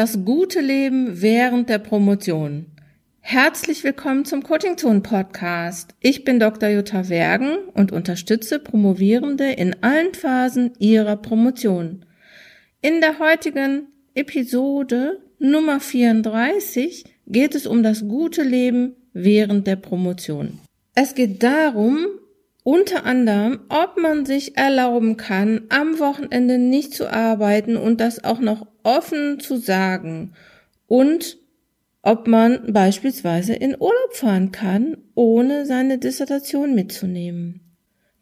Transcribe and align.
Das 0.00 0.24
gute 0.24 0.60
Leben 0.60 1.22
während 1.22 1.68
der 1.68 1.80
Promotion. 1.80 2.66
Herzlich 3.18 3.82
willkommen 3.82 4.24
zum 4.24 4.44
Coaching 4.44 4.78
Zone 4.78 5.00
Podcast. 5.00 5.92
Ich 5.98 6.22
bin 6.22 6.38
Dr. 6.38 6.68
Jutta 6.68 7.08
Wergen 7.08 7.56
und 7.74 7.90
unterstütze 7.90 8.60
Promovierende 8.60 9.50
in 9.50 9.74
allen 9.82 10.14
Phasen 10.14 10.70
ihrer 10.78 11.16
Promotion. 11.16 12.04
In 12.80 13.00
der 13.00 13.18
heutigen 13.18 13.88
Episode 14.14 15.18
Nummer 15.40 15.80
34 15.80 17.04
geht 17.26 17.56
es 17.56 17.66
um 17.66 17.82
das 17.82 18.06
gute 18.06 18.44
Leben 18.44 18.94
während 19.14 19.66
der 19.66 19.74
Promotion. 19.74 20.60
Es 20.94 21.16
geht 21.16 21.42
darum, 21.42 22.06
unter 22.68 23.06
anderem, 23.06 23.60
ob 23.70 23.96
man 23.96 24.26
sich 24.26 24.58
erlauben 24.58 25.16
kann, 25.16 25.62
am 25.70 25.98
Wochenende 26.00 26.58
nicht 26.58 26.92
zu 26.92 27.10
arbeiten 27.10 27.78
und 27.78 27.98
das 27.98 28.24
auch 28.24 28.40
noch 28.40 28.66
offen 28.82 29.40
zu 29.40 29.56
sagen 29.56 30.34
und 30.86 31.38
ob 32.02 32.28
man 32.28 32.74
beispielsweise 32.74 33.54
in 33.54 33.74
Urlaub 33.74 34.12
fahren 34.12 34.52
kann, 34.52 34.98
ohne 35.14 35.64
seine 35.64 35.96
Dissertation 35.96 36.74
mitzunehmen. 36.74 37.62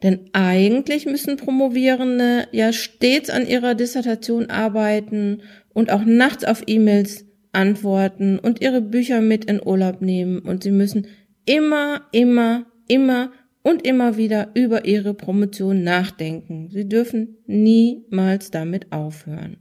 Denn 0.04 0.30
eigentlich 0.32 1.06
müssen 1.06 1.37
Promovierende 1.37 2.46
ja 2.52 2.73
stets 2.73 3.30
an 3.30 3.48
ihrer 3.48 3.74
Dissertation 3.74 4.48
arbeiten 4.48 5.42
und 5.74 5.90
auch 5.90 6.04
nachts 6.04 6.45
auf 6.45 6.62
E-Mails 6.68 7.24
antworten 7.51 8.38
und 8.38 8.60
ihre 8.60 8.80
Bücher 8.80 9.20
mit 9.23 9.46
in 9.46 9.60
Urlaub 9.60 10.02
nehmen 10.02 10.38
und 10.38 10.62
sie 10.62 10.70
müssen 10.70 11.09
immer, 11.46 12.02
immer, 12.12 12.66
immer 12.87 13.32
und 13.66 13.84
immer 13.84 14.16
wieder 14.16 14.51
über 14.55 14.84
ihre 14.84 15.12
Promotion 15.12 15.83
nachdenken. 15.83 16.69
Sie 16.70 16.88
dürfen 16.88 17.38
niemals 17.47 18.52
damit 18.52 18.93
aufhören. 18.93 19.57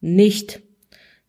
Nicht. 0.00 0.62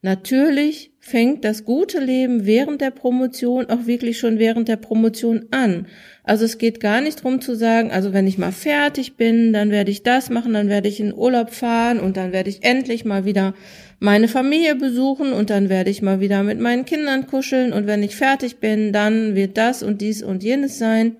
Natürlich 0.01 0.91
fängt 0.99 1.45
das 1.45 1.65
gute 1.65 1.99
Leben 1.99 2.47
während 2.47 2.81
der 2.81 2.89
Promotion 2.89 3.67
auch 3.67 3.85
wirklich 3.85 4.17
schon 4.17 4.39
während 4.39 4.67
der 4.67 4.77
Promotion 4.77 5.45
an. 5.51 5.85
Also 6.23 6.43
es 6.45 6.57
geht 6.57 6.79
gar 6.79 7.01
nicht 7.01 7.23
drum 7.23 7.39
zu 7.39 7.53
sagen, 7.53 7.91
also 7.91 8.13
wenn 8.13 8.25
ich 8.25 8.39
mal 8.39 8.51
fertig 8.51 9.15
bin, 9.15 9.53
dann 9.53 9.69
werde 9.69 9.91
ich 9.91 10.01
das 10.01 10.31
machen, 10.31 10.53
dann 10.53 10.69
werde 10.69 10.87
ich 10.87 10.99
in 10.99 11.13
Urlaub 11.13 11.51
fahren 11.51 11.99
und 11.99 12.17
dann 12.17 12.31
werde 12.31 12.49
ich 12.49 12.63
endlich 12.63 13.05
mal 13.05 13.25
wieder 13.25 13.53
meine 13.99 14.27
Familie 14.27 14.75
besuchen 14.75 15.33
und 15.33 15.51
dann 15.51 15.69
werde 15.69 15.91
ich 15.91 16.01
mal 16.01 16.19
wieder 16.19 16.41
mit 16.41 16.59
meinen 16.59 16.85
Kindern 16.85 17.27
kuscheln 17.27 17.73
und 17.73 17.85
wenn 17.85 18.01
ich 18.01 18.15
fertig 18.15 18.57
bin, 18.57 18.91
dann 18.91 19.35
wird 19.35 19.55
das 19.55 19.83
und 19.83 20.01
dies 20.01 20.23
und 20.23 20.41
jenes 20.41 20.79
sein. 20.79 21.17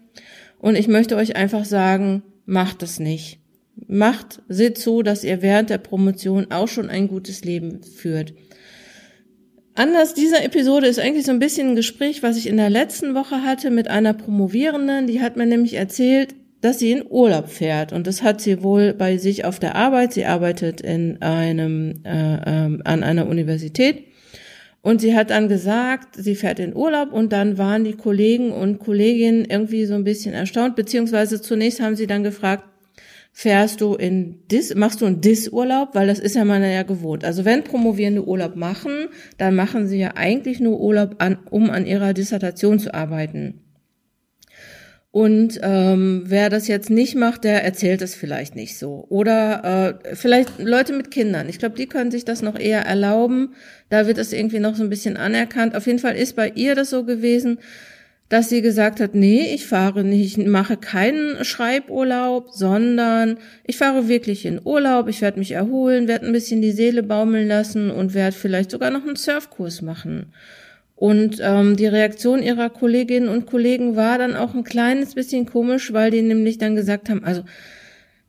Und 0.60 0.76
ich 0.76 0.88
möchte 0.88 1.16
euch 1.16 1.36
einfach 1.36 1.66
sagen, 1.66 2.24
macht 2.46 2.84
es 2.84 3.00
nicht. 3.00 3.40
Macht, 3.88 4.42
seht 4.50 4.78
zu, 4.78 5.02
dass 5.02 5.24
ihr 5.24 5.42
während 5.42 5.70
der 5.70 5.78
Promotion 5.78 6.52
auch 6.52 6.68
schon 6.68 6.90
ein 6.90 7.08
gutes 7.08 7.44
Leben 7.46 7.82
führt. 7.82 8.34
Anlass 9.74 10.14
dieser 10.14 10.44
Episode 10.44 10.88
ist 10.88 11.00
eigentlich 11.00 11.26
so 11.26 11.32
ein 11.32 11.40
bisschen 11.40 11.70
ein 11.70 11.76
Gespräch, 11.78 12.22
was 12.22 12.36
ich 12.36 12.48
in 12.48 12.58
der 12.58 12.70
letzten 12.70 13.16
Woche 13.16 13.44
hatte 13.44 13.72
mit 13.72 13.88
einer 13.88 14.14
Promovierenden. 14.14 15.08
Die 15.08 15.22
hat 15.22 15.38
mir 15.38 15.46
nämlich 15.46 15.76
erzählt, 15.76 16.36
dass 16.60 16.80
sie 16.80 16.92
in 16.92 17.06
Urlaub 17.10 17.48
fährt. 17.48 17.94
Und 17.94 18.06
das 18.06 18.22
hat 18.22 18.42
sie 18.42 18.62
wohl 18.62 18.94
bei 18.94 19.18
sich 19.18 19.46
auf 19.46 19.60
der 19.60 19.76
Arbeit. 19.76 20.12
Sie 20.12 20.26
arbeitet 20.26 20.82
in 20.82 21.22
einem, 21.22 22.02
äh, 22.04 22.36
äh, 22.36 22.80
an 22.84 23.04
einer 23.04 23.28
Universität. 23.28 24.04
Und 24.82 25.02
sie 25.02 25.16
hat 25.16 25.30
dann 25.30 25.50
gesagt, 25.50 26.16
sie 26.16 26.36
fährt 26.36 26.60
in 26.60 26.76
Urlaub 26.76 27.12
und 27.12 27.34
dann 27.34 27.58
waren 27.58 27.84
die 27.84 27.98
Kollegen 27.98 28.52
und 28.52 28.80
Kolleginnen 28.80 29.46
irgendwie 29.46 29.86
so 29.86 29.94
ein 29.94 30.06
bisschen 30.06 30.34
erstaunt, 30.34 30.76
beziehungsweise 30.76 31.42
zunächst 31.42 31.82
haben 31.82 31.98
sie 31.98 32.08
dann 32.08 32.24
gefragt, 32.24 32.64
fährst 33.32 33.82
du 33.82 33.96
in 33.96 34.40
Dis, 34.50 34.74
machst 34.76 35.02
du 35.02 35.06
einen 35.06 35.22
Dis-Urlaub? 35.22 35.96
Weil 35.96 36.08
das 36.08 36.20
ist 36.20 36.36
ja 36.36 36.46
man 36.46 36.64
ja 36.64 36.84
gewohnt. 36.84 37.26
Also 37.26 37.46
wenn 37.46 37.64
Promovierende 37.64 38.26
Urlaub 38.26 38.56
machen, 38.56 39.08
dann 39.38 39.56
machen 39.56 39.88
sie 39.88 40.00
ja 40.00 40.12
eigentlich 40.16 40.60
nur 40.60 40.80
Urlaub 40.80 41.16
an, 41.20 41.38
um 41.50 41.70
an 41.70 41.86
ihrer 41.86 42.14
Dissertation 42.14 42.80
zu 42.80 42.94
arbeiten. 42.94 43.62
Und 45.11 45.59
ähm, 45.64 46.23
wer 46.25 46.52
das 46.52 46.67
jetzt 46.67 46.92
nicht 46.92 47.15
macht, 47.15 47.43
der 47.43 47.64
erzählt 47.64 48.03
es 48.03 48.14
vielleicht 48.14 48.55
nicht 48.55 48.77
so. 48.77 49.08
Oder 49.09 49.97
äh, 50.03 50.15
vielleicht 50.15 50.59
Leute 50.59 50.93
mit 50.93 51.09
Kindern. 51.09 51.49
Ich 51.49 51.58
glaube, 51.58 51.75
die 51.75 51.87
können 51.87 52.11
sich 52.11 52.25
das 52.25 52.43
noch 52.43 52.59
eher 52.59 52.81
erlauben. 52.81 53.55
Da 53.89 54.05
wird 54.05 54.20
es 54.20 54.33
irgendwie 54.33 54.59
noch 54.59 54.75
so 54.75 54.83
ein 54.83 54.89
bisschen 54.89 55.17
anerkannt. 55.17 55.75
Auf 55.75 55.87
jeden 55.87 55.97
Fall 55.97 56.15
ist 56.15 56.36
bei 56.36 56.49
ihr 56.49 56.75
das 56.75 56.92
so 56.92 57.05
gewesen, 57.05 57.58
dass 58.30 58.49
sie 58.49 58.61
gesagt 58.61 58.99
hat, 58.99 59.15
nee, 59.15 59.52
ich 59.55 59.65
fahre 59.65 60.03
nicht, 60.03 60.37
ich 60.37 60.45
mache 60.45 60.77
keinen 60.77 61.43
Schreiburlaub, 61.43 62.52
sondern 62.52 63.39
ich 63.64 63.77
fahre 63.77 64.08
wirklich 64.08 64.45
in 64.45 64.61
Urlaub, 64.64 65.08
ich 65.08 65.21
werde 65.21 65.39
mich 65.39 65.53
erholen, 65.53 66.08
werde 66.08 66.27
ein 66.27 66.31
bisschen 66.31 66.61
die 66.61 66.71
Seele 66.71 67.02
baumeln 67.02 67.47
lassen 67.47 67.89
und 67.89 68.14
werde 68.14 68.36
vielleicht 68.36 68.70
sogar 68.70 68.91
noch 68.91 69.03
einen 69.03 69.15
Surfkurs 69.15 69.81
machen. 69.81 70.31
Und 70.99 71.39
ähm, 71.42 71.77
die 71.77 71.87
Reaktion 71.87 72.43
ihrer 72.43 72.70
Kolleginnen 72.70 73.30
und 73.30 73.45
Kollegen 73.45 73.95
war 73.95 74.17
dann 74.17 74.36
auch 74.36 74.54
ein 74.54 74.65
kleines 74.65 75.15
bisschen 75.15 75.45
komisch, 75.45 75.93
weil 75.93 76.11
die 76.11 76.21
nämlich 76.21 76.58
dann 76.58 76.76
gesagt 76.76 77.10
haben, 77.10 77.23
also, 77.23 77.45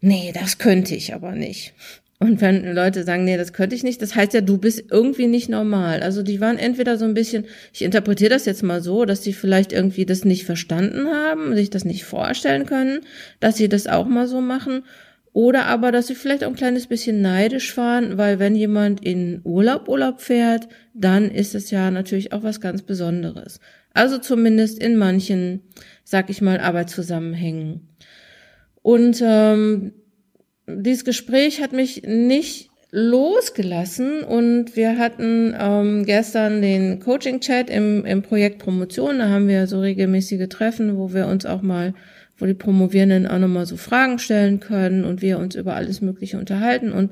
nee, 0.01 0.31
das 0.33 0.59
könnte 0.59 0.95
ich 0.95 1.13
aber 1.13 1.33
nicht. 1.33 1.75
Und 2.21 2.41
wenn 2.41 2.73
Leute 2.73 3.03
sagen, 3.03 3.25
nee, 3.25 3.37
das 3.37 3.53
könnte 3.53 3.75
ich 3.75 3.83
nicht, 3.83 4.01
das 4.01 4.15
heißt 4.15 4.35
ja, 4.35 4.41
du 4.41 4.57
bist 4.57 4.85
irgendwie 4.89 5.27
nicht 5.27 5.49
normal. 5.49 6.05
Also 6.05 6.23
die 6.23 6.41
waren 6.41 6.59
entweder 6.59 6.97
so 6.97 7.07
ein 7.07 7.15
bisschen, 7.15 7.47
ich 7.73 7.83
interpretiere 7.83 8.31
das 8.31 8.45
jetzt 8.45 8.63
mal 8.63 8.81
so, 8.81 9.05
dass 9.05 9.23
die 9.23 9.33
vielleicht 9.33 9.73
irgendwie 9.73 10.07
das 10.07 10.25
nicht 10.25 10.45
verstanden 10.45 11.09
haben, 11.09 11.57
sich 11.57 11.71
das 11.71 11.85
nicht 11.85 12.05
vorstellen 12.05 12.67
können, 12.67 13.01
dass 13.41 13.57
sie 13.57 13.69
das 13.69 13.89
auch 13.89 14.07
mal 14.07 14.29
so 14.29 14.41
machen. 14.41 14.85
Oder 15.33 15.67
aber, 15.67 15.93
dass 15.93 16.09
sie 16.09 16.17
vielleicht 16.17 16.43
auch 16.43 16.49
ein 16.49 16.57
kleines 16.57 16.89
bisschen 16.89 17.23
neidisch 17.23 17.77
waren, 17.77 18.19
weil 18.19 18.39
wenn 18.39 18.57
jemand 18.57 19.05
in 19.05 19.41
Urlaub 19.45 19.89
Urlaub 19.89 20.21
fährt, 20.21 20.69
dann 20.93 21.31
ist 21.31 21.55
es 21.55 21.71
ja 21.71 21.91
natürlich 21.91 22.33
auch 22.33 22.43
was 22.43 22.61
ganz 22.61 22.83
Besonderes. 22.83 23.61
Also 23.95 24.19
zumindest 24.19 24.83
in 24.83 24.97
manchen, 24.97 25.63
sag 26.05 26.31
ich 26.31 26.43
mal, 26.43 26.59
Arbeitszusammenhängen. 26.59 27.89
Und 28.83 29.23
ähm, 29.25 29.93
dieses 30.67 31.05
Gespräch 31.05 31.61
hat 31.63 31.73
mich 31.73 32.03
nicht 32.03 32.71
losgelassen 32.93 34.23
und 34.25 34.75
wir 34.75 34.99
hatten 34.99 35.55
ähm, 35.57 36.05
gestern 36.05 36.61
den 36.61 36.99
Coaching-Chat 36.99 37.71
im, 37.71 38.05
im 38.05 38.23
Projekt 38.23 38.59
Promotion. 38.59 39.19
Da 39.19 39.29
haben 39.29 39.47
wir 39.47 39.69
so 39.69 39.81
regelmäßige 39.81 40.49
Treffen, 40.49 40.97
wo 40.97 41.13
wir 41.13 41.29
uns 41.29 41.47
auch 41.47 41.63
mal 41.63 41.95
wo 42.41 42.47
die 42.47 42.55
Promovierenden 42.55 43.27
auch 43.27 43.39
nochmal 43.39 43.67
so 43.67 43.77
Fragen 43.77 44.19
stellen 44.19 44.61
können 44.61 45.05
und 45.05 45.23
wir 45.23 45.39
uns 45.39 45.55
über 45.55 45.75
alles 45.75 46.01
Mögliche 46.01 46.39
unterhalten. 46.39 46.93
Und 46.93 47.11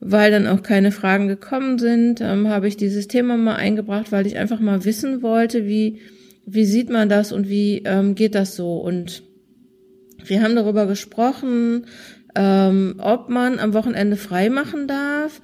weil 0.00 0.30
dann 0.30 0.46
auch 0.46 0.62
keine 0.62 0.92
Fragen 0.92 1.28
gekommen 1.28 1.78
sind, 1.78 2.20
ähm, 2.20 2.48
habe 2.48 2.68
ich 2.68 2.76
dieses 2.76 3.08
Thema 3.08 3.36
mal 3.36 3.56
eingebracht, 3.56 4.12
weil 4.12 4.26
ich 4.26 4.36
einfach 4.36 4.60
mal 4.60 4.84
wissen 4.84 5.22
wollte, 5.22 5.66
wie, 5.66 6.00
wie 6.46 6.64
sieht 6.64 6.90
man 6.90 7.08
das 7.08 7.32
und 7.32 7.48
wie 7.48 7.82
ähm, 7.84 8.14
geht 8.14 8.34
das 8.34 8.54
so. 8.54 8.76
Und 8.76 9.22
wir 10.24 10.42
haben 10.42 10.54
darüber 10.54 10.86
gesprochen, 10.86 11.86
ähm, 12.34 12.96
ob 12.98 13.28
man 13.28 13.58
am 13.58 13.74
Wochenende 13.74 14.16
frei 14.16 14.50
machen 14.50 14.86
darf, 14.86 15.40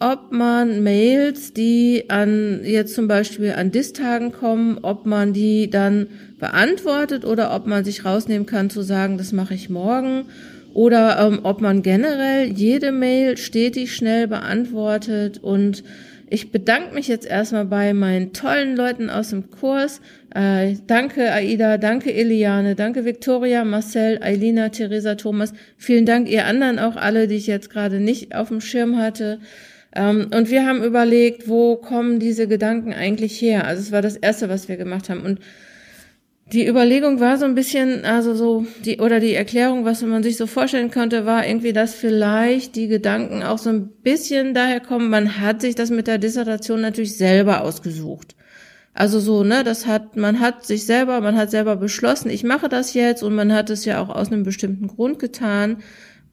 ob 0.00 0.32
man 0.32 0.82
Mails, 0.82 1.52
die 1.52 2.06
an 2.08 2.62
jetzt 2.64 2.94
zum 2.94 3.06
Beispiel 3.06 3.52
an 3.52 3.70
Distagen 3.70 4.32
kommen, 4.32 4.78
ob 4.82 5.06
man 5.06 5.32
die 5.32 5.70
dann 5.70 6.08
beantwortet 6.42 7.24
oder 7.24 7.54
ob 7.54 7.68
man 7.68 7.84
sich 7.84 8.04
rausnehmen 8.04 8.46
kann 8.46 8.68
zu 8.68 8.82
sagen, 8.82 9.16
das 9.16 9.30
mache 9.30 9.54
ich 9.54 9.70
morgen 9.70 10.24
oder 10.74 11.24
ähm, 11.24 11.38
ob 11.44 11.60
man 11.60 11.82
generell 11.82 12.48
jede 12.50 12.90
Mail 12.90 13.36
stetig 13.36 13.94
schnell 13.94 14.26
beantwortet 14.26 15.38
und 15.40 15.84
ich 16.30 16.50
bedanke 16.50 16.96
mich 16.96 17.06
jetzt 17.06 17.26
erstmal 17.26 17.66
bei 17.66 17.94
meinen 17.94 18.32
tollen 18.32 18.74
Leuten 18.74 19.08
aus 19.08 19.30
dem 19.30 19.52
Kurs. 19.52 20.00
Äh, 20.34 20.74
danke 20.88 21.32
Aida, 21.32 21.78
danke 21.78 22.12
Eliane, 22.12 22.74
danke 22.74 23.04
Victoria, 23.04 23.64
Marcel, 23.64 24.18
Eilina, 24.20 24.70
Theresa, 24.70 25.14
Thomas. 25.14 25.52
Vielen 25.76 26.06
Dank 26.06 26.28
ihr 26.28 26.46
anderen 26.46 26.80
auch 26.80 26.96
alle, 26.96 27.28
die 27.28 27.36
ich 27.36 27.46
jetzt 27.46 27.70
gerade 27.70 28.00
nicht 28.00 28.34
auf 28.34 28.48
dem 28.48 28.60
Schirm 28.60 28.96
hatte. 28.96 29.38
Ähm, 29.94 30.28
und 30.34 30.50
wir 30.50 30.66
haben 30.66 30.82
überlegt, 30.82 31.48
wo 31.48 31.76
kommen 31.76 32.18
diese 32.18 32.48
Gedanken 32.48 32.92
eigentlich 32.92 33.40
her? 33.40 33.64
Also 33.66 33.82
es 33.82 33.92
war 33.92 34.02
das 34.02 34.16
Erste, 34.16 34.48
was 34.48 34.68
wir 34.68 34.76
gemacht 34.76 35.08
haben. 35.08 35.20
Und 35.20 35.38
die 36.52 36.66
Überlegung 36.66 37.18
war 37.18 37.38
so 37.38 37.46
ein 37.46 37.54
bisschen, 37.54 38.04
also 38.04 38.34
so, 38.34 38.66
die, 38.84 38.98
oder 38.98 39.20
die 39.20 39.34
Erklärung, 39.34 39.86
was 39.86 40.02
man 40.02 40.22
sich 40.22 40.36
so 40.36 40.46
vorstellen 40.46 40.90
könnte, 40.90 41.24
war 41.24 41.46
irgendwie, 41.46 41.72
dass 41.72 41.94
vielleicht 41.94 42.76
die 42.76 42.88
Gedanken 42.88 43.42
auch 43.42 43.58
so 43.58 43.70
ein 43.70 43.88
bisschen 43.88 44.52
daher 44.52 44.80
kommen, 44.80 45.08
man 45.08 45.40
hat 45.40 45.62
sich 45.62 45.74
das 45.74 45.90
mit 45.90 46.06
der 46.06 46.18
Dissertation 46.18 46.82
natürlich 46.82 47.16
selber 47.16 47.62
ausgesucht. 47.62 48.36
Also 48.92 49.20
so, 49.20 49.42
ne, 49.42 49.64
das 49.64 49.86
hat, 49.86 50.16
man 50.16 50.40
hat 50.40 50.66
sich 50.66 50.84
selber, 50.84 51.22
man 51.22 51.36
hat 51.36 51.50
selber 51.50 51.76
beschlossen, 51.76 52.28
ich 52.28 52.44
mache 52.44 52.68
das 52.68 52.92
jetzt 52.92 53.22
und 53.22 53.34
man 53.34 53.52
hat 53.54 53.70
es 53.70 53.86
ja 53.86 54.02
auch 54.02 54.10
aus 54.10 54.30
einem 54.30 54.42
bestimmten 54.42 54.88
Grund 54.88 55.18
getan. 55.18 55.78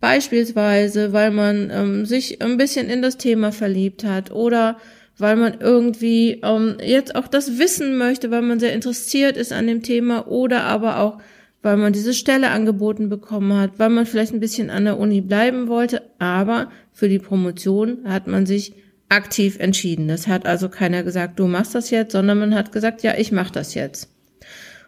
Beispielsweise, 0.01 1.13
weil 1.13 1.31
man 1.31 1.69
ähm, 1.71 2.05
sich 2.05 2.41
ein 2.41 2.57
bisschen 2.57 2.89
in 2.89 3.01
das 3.01 3.17
Thema 3.17 3.51
verliebt 3.51 4.03
hat 4.03 4.31
oder 4.31 4.77
weil 5.19 5.35
man 5.35 5.59
irgendwie 5.59 6.39
ähm, 6.43 6.77
jetzt 6.83 7.15
auch 7.15 7.27
das 7.27 7.59
wissen 7.59 7.97
möchte, 7.97 8.31
weil 8.31 8.41
man 8.41 8.59
sehr 8.59 8.73
interessiert 8.73 9.37
ist 9.37 9.53
an 9.53 9.67
dem 9.67 9.83
Thema 9.83 10.27
oder 10.27 10.63
aber 10.63 10.99
auch, 10.99 11.19
weil 11.61 11.77
man 11.77 11.93
diese 11.93 12.13
Stelle 12.13 12.49
angeboten 12.49 13.09
bekommen 13.09 13.53
hat, 13.57 13.71
weil 13.77 13.89
man 13.89 14.05
vielleicht 14.05 14.33
ein 14.33 14.39
bisschen 14.39 14.69
an 14.69 14.85
der 14.85 14.97
Uni 14.97 15.21
bleiben 15.21 15.67
wollte, 15.67 16.01
aber 16.17 16.71
für 16.93 17.09
die 17.09 17.19
Promotion 17.19 17.99
hat 18.05 18.27
man 18.27 18.45
sich 18.45 18.73
aktiv 19.09 19.59
entschieden. 19.59 20.07
Das 20.07 20.27
hat 20.27 20.45
also 20.45 20.69
keiner 20.69 21.03
gesagt, 21.03 21.39
du 21.39 21.47
machst 21.47 21.75
das 21.75 21.89
jetzt, 21.89 22.13
sondern 22.13 22.39
man 22.39 22.55
hat 22.55 22.71
gesagt, 22.71 23.03
ja, 23.03 23.15
ich 23.17 23.31
mach 23.31 23.51
das 23.51 23.73
jetzt. 23.73 24.09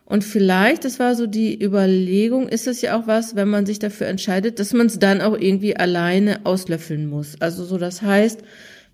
Und 0.05 0.23
vielleicht, 0.23 0.83
das 0.83 0.99
war 0.99 1.15
so 1.15 1.25
die 1.25 1.61
Überlegung, 1.61 2.49
ist 2.49 2.67
es 2.67 2.81
ja 2.81 2.99
auch 2.99 3.07
was, 3.07 3.35
wenn 3.35 3.49
man 3.49 3.65
sich 3.65 3.79
dafür 3.79 4.07
entscheidet, 4.07 4.59
dass 4.59 4.73
man 4.73 4.87
es 4.87 4.99
dann 4.99 5.21
auch 5.21 5.37
irgendwie 5.37 5.77
alleine 5.77 6.41
auslöffeln 6.43 7.07
muss. 7.07 7.39
Also 7.39 7.63
so, 7.63 7.77
das 7.77 8.01
heißt, 8.01 8.41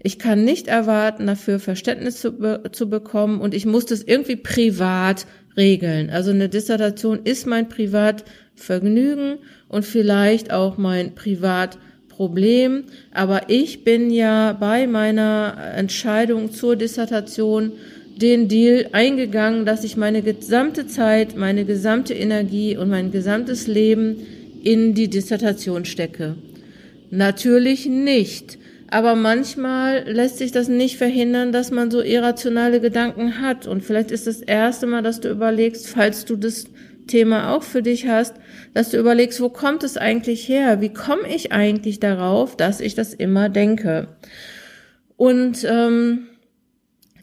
ich 0.07 0.19
kann 0.19 0.45
nicht 0.45 0.69
erwarten, 0.69 1.27
dafür 1.27 1.59
Verständnis 1.59 2.21
zu, 2.21 2.31
zu 2.71 2.89
bekommen 2.89 3.41
und 3.41 3.53
ich 3.53 3.65
muss 3.65 3.85
das 3.85 4.03
irgendwie 4.03 4.37
privat 4.37 5.27
regeln. 5.57 6.09
Also 6.09 6.31
eine 6.31 6.47
Dissertation 6.47 7.19
ist 7.25 7.45
mein 7.45 7.67
Privatvergnügen 7.67 9.39
und 9.67 9.83
vielleicht 9.83 10.53
auch 10.53 10.77
mein 10.77 11.13
Privatproblem. 11.13 12.85
Aber 13.11 13.49
ich 13.49 13.83
bin 13.83 14.09
ja 14.09 14.53
bei 14.53 14.87
meiner 14.87 15.57
Entscheidung 15.75 16.53
zur 16.53 16.77
Dissertation 16.77 17.73
den 18.15 18.47
Deal 18.47 18.87
eingegangen, 18.93 19.65
dass 19.65 19.83
ich 19.83 19.97
meine 19.97 20.21
gesamte 20.21 20.87
Zeit, 20.87 21.35
meine 21.35 21.65
gesamte 21.65 22.13
Energie 22.13 22.77
und 22.77 22.87
mein 22.87 23.11
gesamtes 23.11 23.67
Leben 23.67 24.25
in 24.63 24.93
die 24.93 25.09
Dissertation 25.09 25.83
stecke. 25.83 26.35
Natürlich 27.09 27.87
nicht. 27.87 28.57
Aber 28.89 29.15
manchmal 29.15 30.09
lässt 30.09 30.37
sich 30.37 30.51
das 30.51 30.69
nicht 30.69 30.97
verhindern, 30.97 31.51
dass 31.51 31.71
man 31.71 31.91
so 31.91 32.01
irrationale 32.01 32.79
Gedanken 32.79 33.41
hat. 33.41 33.67
Und 33.67 33.83
vielleicht 33.83 34.11
ist 34.11 34.27
das 34.27 34.41
erste 34.41 34.87
Mal, 34.87 35.03
dass 35.03 35.19
du 35.19 35.29
überlegst, 35.29 35.89
falls 35.89 36.23
du 36.23 36.37
das 36.37 36.65
Thema 37.07 37.53
auch 37.53 37.63
für 37.63 37.81
dich 37.81 38.07
hast, 38.07 38.35
dass 38.73 38.89
du 38.89 38.97
überlegst, 38.97 39.41
wo 39.41 39.49
kommt 39.49 39.83
es 39.83 39.97
eigentlich 39.97 40.47
her? 40.47 40.81
Wie 40.81 40.93
komme 40.93 41.27
ich 41.33 41.51
eigentlich 41.51 41.99
darauf, 41.99 42.55
dass 42.55 42.79
ich 42.79 42.95
das 42.95 43.13
immer 43.13 43.49
denke? 43.49 44.07
Und 45.17 45.65
ähm, 45.67 46.27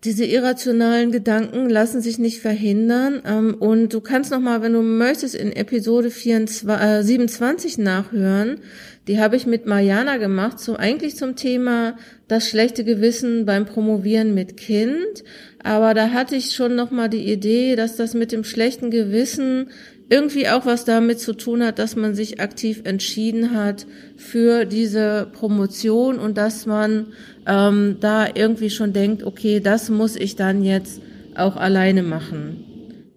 diese 0.04 0.24
irrationalen 0.26 1.10
Gedanken 1.10 1.70
lassen 1.70 2.02
sich 2.02 2.18
nicht 2.18 2.40
verhindern. 2.40 3.22
Ähm, 3.26 3.54
und 3.54 3.94
du 3.94 4.00
kannst 4.00 4.30
noch 4.30 4.40
mal, 4.40 4.60
wenn 4.62 4.74
du 4.74 4.82
möchtest, 4.82 5.34
in 5.34 5.52
Episode 5.52 6.10
24, 6.10 6.68
äh, 6.68 7.02
27 7.02 7.78
nachhören. 7.78 8.60
Die 9.08 9.18
habe 9.18 9.36
ich 9.36 9.46
mit 9.46 9.66
Mariana 9.66 10.16
gemacht, 10.16 10.58
so 10.60 10.76
eigentlich 10.76 11.16
zum 11.16 11.36
Thema 11.36 11.96
das 12.26 12.48
schlechte 12.48 12.84
Gewissen 12.84 13.44
beim 13.44 13.66
Promovieren 13.66 14.34
mit 14.34 14.56
Kind. 14.56 15.24
Aber 15.62 15.94
da 15.94 16.10
hatte 16.10 16.36
ich 16.36 16.54
schon 16.54 16.74
noch 16.74 16.90
mal 16.90 17.08
die 17.08 17.30
Idee, 17.30 17.76
dass 17.76 17.96
das 17.96 18.14
mit 18.14 18.32
dem 18.32 18.44
schlechten 18.44 18.90
Gewissen 18.90 19.68
irgendwie 20.10 20.48
auch 20.48 20.66
was 20.66 20.84
damit 20.84 21.18
zu 21.18 21.32
tun 21.32 21.64
hat, 21.64 21.78
dass 21.78 21.96
man 21.96 22.14
sich 22.14 22.40
aktiv 22.40 22.82
entschieden 22.84 23.54
hat 23.56 23.86
für 24.16 24.64
diese 24.64 25.28
Promotion 25.32 26.18
und 26.18 26.36
dass 26.36 26.66
man 26.66 27.12
ähm, 27.46 27.96
da 28.00 28.28
irgendwie 28.34 28.70
schon 28.70 28.92
denkt, 28.92 29.22
okay, 29.22 29.60
das 29.60 29.90
muss 29.90 30.16
ich 30.16 30.36
dann 30.36 30.62
jetzt 30.62 31.00
auch 31.34 31.56
alleine 31.56 32.02
machen. 32.02 32.64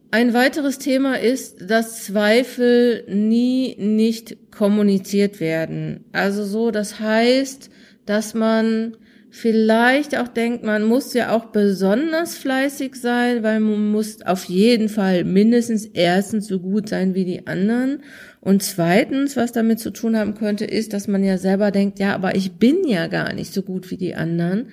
Ein 0.10 0.34
weiteres 0.34 0.80
Thema 0.80 1.20
ist, 1.20 1.70
dass 1.70 2.06
Zweifel 2.06 3.04
nie 3.10 3.76
nicht 3.78 4.52
kommuniziert 4.52 5.40
werden. 5.40 6.06
Also 6.14 6.46
so, 6.46 6.72
das 6.72 7.00
heißt, 7.00 7.70
dass 8.06 8.34
man 8.34 8.96
vielleicht 9.30 10.18
auch 10.18 10.30
denkt, 10.30 10.64
man 10.64 10.84
muss 10.84 11.14
ja 11.14 11.36
auch 11.36 11.46
besonders 11.46 12.36
fleißig 12.36 12.96
sein, 12.96 13.44
weil 13.44 13.60
man 13.60 13.92
muss 13.92 14.22
auf 14.22 14.46
jeden 14.46 14.90
Fall 14.90 15.26
mindestens 15.26 15.86
erstens 15.86 16.48
so 16.48 16.60
gut 16.60 16.90
sein 16.90 17.14
wie 17.14 17.26
die 17.26 17.46
anderen. 17.46 18.00
Und 18.48 18.64
zweitens, 18.64 19.36
was 19.36 19.52
damit 19.52 19.82
zu 19.82 19.92
tun 19.92 20.16
haben 20.16 20.34
könnte, 20.34 20.64
ist, 20.64 20.94
dass 20.94 21.10
man 21.10 21.22
ja 21.22 21.38
selber 21.38 21.70
denkt, 21.70 22.00
ja, 22.00 22.16
aber 22.16 22.38
ich 22.38 22.54
bin 22.54 22.88
ja 22.88 23.08
gar 23.08 23.34
nicht 23.34 23.54
so 23.54 23.62
gut 23.62 23.92
wie 23.92 23.98
die 23.98 24.16
anderen. 24.16 24.70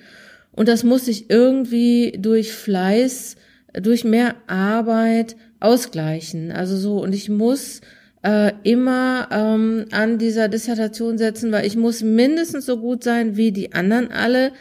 Und 0.53 0.69
das 0.69 0.85
muss 0.85 1.03
sich 1.03 1.29
irgendwie 1.29 2.13
durch 2.17 2.53
Fleiß, 2.53 3.35
durch 3.73 4.05
mehr 4.05 4.35
Arbeit 4.47 5.35
ausgleichen. 5.59 6.53
Also 6.53 6.77
so, 6.77 7.03
und 7.03 7.13
ich 7.13 7.27
muss 7.27 7.81
äh, 8.23 8.53
immer 8.63 9.27
ähm, 9.29 9.87
an 9.91 10.19
dieser 10.19 10.47
Dissertation 10.47 11.17
setzen, 11.17 11.51
weil 11.51 11.65
ich 11.65 11.75
muss 11.75 12.01
mindestens 12.01 12.65
so 12.65 12.77
gut 12.77 13.03
sein 13.03 13.35
wie 13.35 13.51
die 13.51 13.73
anderen 13.73 14.09
alle, 14.09 14.53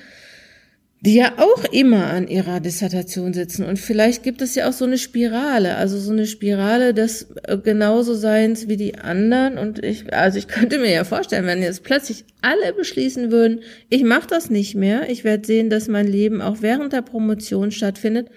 die 1.04 1.16
ja 1.16 1.34
auch 1.36 1.64
immer 1.70 2.06
an 2.06 2.28
ihrer 2.28 2.60
Dissertation 2.60 3.34
sitzen. 3.34 3.66
Und 3.66 3.78
vielleicht 3.78 4.22
gibt 4.22 4.40
es 4.40 4.54
ja 4.54 4.66
auch 4.66 4.72
so 4.72 4.86
eine 4.86 4.96
Spirale, 4.96 5.76
also 5.76 5.98
so 5.98 6.12
eine 6.12 6.26
Spirale 6.26 6.94
des 6.94 7.28
äh, 7.42 7.58
genauso 7.58 8.14
Seins 8.14 8.68
wie 8.68 8.78
die 8.78 8.94
anderen. 8.96 9.58
Und 9.58 9.84
ich, 9.84 10.14
also 10.14 10.38
ich 10.38 10.48
könnte 10.48 10.78
mir 10.78 10.90
ja 10.90 11.04
vorstellen, 11.04 11.44
wenn 11.44 11.62
jetzt 11.62 11.84
plötzlich 11.84 12.24
alle 12.40 12.72
beschließen 12.72 13.30
würden, 13.30 13.60
ich 13.90 14.02
mache 14.02 14.28
das 14.28 14.48
nicht 14.48 14.76
mehr, 14.76 15.10
ich 15.10 15.24
werde 15.24 15.46
sehen, 15.46 15.68
dass 15.68 15.88
mein 15.88 16.06
Leben 16.06 16.40
auch 16.40 16.62
während 16.62 16.94
der 16.94 17.02
Promotion 17.02 17.70
stattfindet 17.70 18.30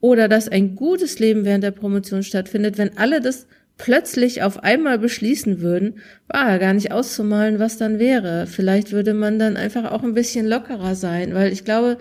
oder 0.00 0.26
dass 0.26 0.48
ein 0.48 0.76
gutes 0.76 1.18
Leben 1.18 1.44
während 1.44 1.64
der 1.64 1.72
Promotion 1.72 2.22
stattfindet, 2.22 2.78
wenn 2.78 2.96
alle 2.96 3.20
das 3.20 3.46
plötzlich 3.80 4.42
auf 4.42 4.62
einmal 4.62 4.98
beschließen 4.98 5.62
würden, 5.62 6.00
war 6.28 6.58
gar 6.58 6.74
nicht 6.74 6.92
auszumalen, 6.92 7.58
was 7.58 7.78
dann 7.78 7.98
wäre. 7.98 8.46
Vielleicht 8.46 8.92
würde 8.92 9.14
man 9.14 9.38
dann 9.38 9.56
einfach 9.56 9.90
auch 9.90 10.02
ein 10.02 10.12
bisschen 10.12 10.46
lockerer 10.46 10.94
sein, 10.94 11.32
weil 11.32 11.50
ich 11.50 11.64
glaube, 11.64 11.96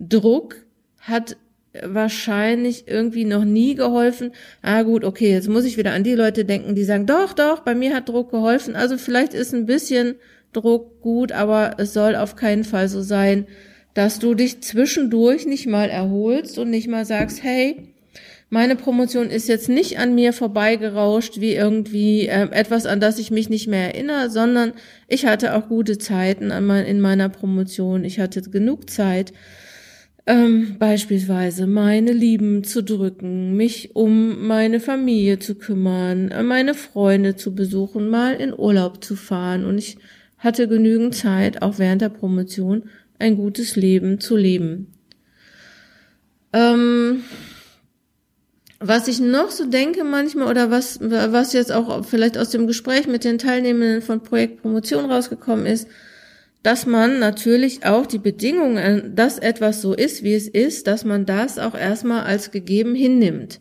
Druck 0.00 0.56
hat 0.98 1.36
wahrscheinlich 1.84 2.88
irgendwie 2.88 3.24
noch 3.24 3.44
nie 3.44 3.76
geholfen. 3.76 4.32
Ah 4.60 4.82
gut, 4.82 5.04
okay, 5.04 5.30
jetzt 5.30 5.48
muss 5.48 5.64
ich 5.64 5.76
wieder 5.76 5.92
an 5.92 6.02
die 6.02 6.16
Leute 6.16 6.44
denken, 6.44 6.74
die 6.74 6.82
sagen, 6.82 7.06
doch, 7.06 7.32
doch, 7.32 7.60
bei 7.60 7.76
mir 7.76 7.94
hat 7.94 8.08
Druck 8.08 8.32
geholfen. 8.32 8.74
Also 8.74 8.98
vielleicht 8.98 9.32
ist 9.32 9.54
ein 9.54 9.66
bisschen 9.66 10.16
Druck 10.52 11.00
gut, 11.00 11.30
aber 11.30 11.76
es 11.78 11.92
soll 11.92 12.16
auf 12.16 12.34
keinen 12.34 12.64
Fall 12.64 12.88
so 12.88 13.02
sein, 13.02 13.46
dass 13.94 14.18
du 14.18 14.34
dich 14.34 14.62
zwischendurch 14.62 15.46
nicht 15.46 15.68
mal 15.68 15.90
erholst 15.90 16.58
und 16.58 16.70
nicht 16.70 16.88
mal 16.88 17.04
sagst, 17.04 17.44
hey, 17.44 17.89
meine 18.50 18.74
Promotion 18.74 19.30
ist 19.30 19.48
jetzt 19.48 19.68
nicht 19.68 19.98
an 19.98 20.14
mir 20.14 20.32
vorbeigerauscht 20.32 21.40
wie 21.40 21.54
irgendwie 21.54 22.26
äh, 22.26 22.50
etwas, 22.50 22.84
an 22.84 22.98
das 22.98 23.20
ich 23.20 23.30
mich 23.30 23.48
nicht 23.48 23.68
mehr 23.68 23.94
erinnere, 23.94 24.28
sondern 24.28 24.72
ich 25.06 25.24
hatte 25.24 25.54
auch 25.54 25.68
gute 25.68 25.98
Zeiten 25.98 26.48
mein, 26.66 26.84
in 26.84 27.00
meiner 27.00 27.28
Promotion. 27.28 28.04
Ich 28.04 28.18
hatte 28.18 28.42
genug 28.42 28.90
Zeit, 28.90 29.32
ähm, 30.26 30.76
beispielsweise 30.80 31.68
meine 31.68 32.12
Lieben 32.12 32.64
zu 32.64 32.82
drücken, 32.82 33.56
mich 33.56 33.94
um 33.94 34.46
meine 34.48 34.80
Familie 34.80 35.38
zu 35.38 35.54
kümmern, 35.54 36.32
äh, 36.32 36.42
meine 36.42 36.74
Freunde 36.74 37.36
zu 37.36 37.54
besuchen, 37.54 38.08
mal 38.08 38.34
in 38.34 38.52
Urlaub 38.52 39.02
zu 39.02 39.14
fahren. 39.14 39.64
Und 39.64 39.78
ich 39.78 39.96
hatte 40.38 40.66
genügend 40.66 41.14
Zeit, 41.14 41.62
auch 41.62 41.78
während 41.78 42.02
der 42.02 42.08
Promotion, 42.08 42.84
ein 43.20 43.36
gutes 43.36 43.76
Leben 43.76 44.18
zu 44.18 44.36
leben. 44.36 44.88
Ähm, 46.52 47.22
was 48.80 49.08
ich 49.08 49.20
noch 49.20 49.50
so 49.50 49.66
denke 49.66 50.04
manchmal 50.04 50.48
oder 50.48 50.70
was, 50.70 50.98
was 51.02 51.52
jetzt 51.52 51.70
auch 51.70 52.02
vielleicht 52.04 52.38
aus 52.38 52.48
dem 52.48 52.66
Gespräch 52.66 53.06
mit 53.06 53.24
den 53.24 53.36
Teilnehmenden 53.36 54.00
von 54.00 54.22
Projekt 54.22 54.62
Promotion 54.62 55.10
rausgekommen 55.10 55.66
ist, 55.66 55.86
dass 56.62 56.86
man 56.86 57.18
natürlich 57.18 57.84
auch 57.84 58.06
die 58.06 58.18
Bedingungen, 58.18 59.14
dass 59.14 59.38
etwas 59.38 59.82
so 59.82 59.92
ist, 59.92 60.22
wie 60.22 60.34
es 60.34 60.48
ist, 60.48 60.86
dass 60.86 61.04
man 61.04 61.26
das 61.26 61.58
auch 61.58 61.74
erstmal 61.74 62.24
als 62.24 62.50
gegeben 62.50 62.94
hinnimmt. 62.94 63.60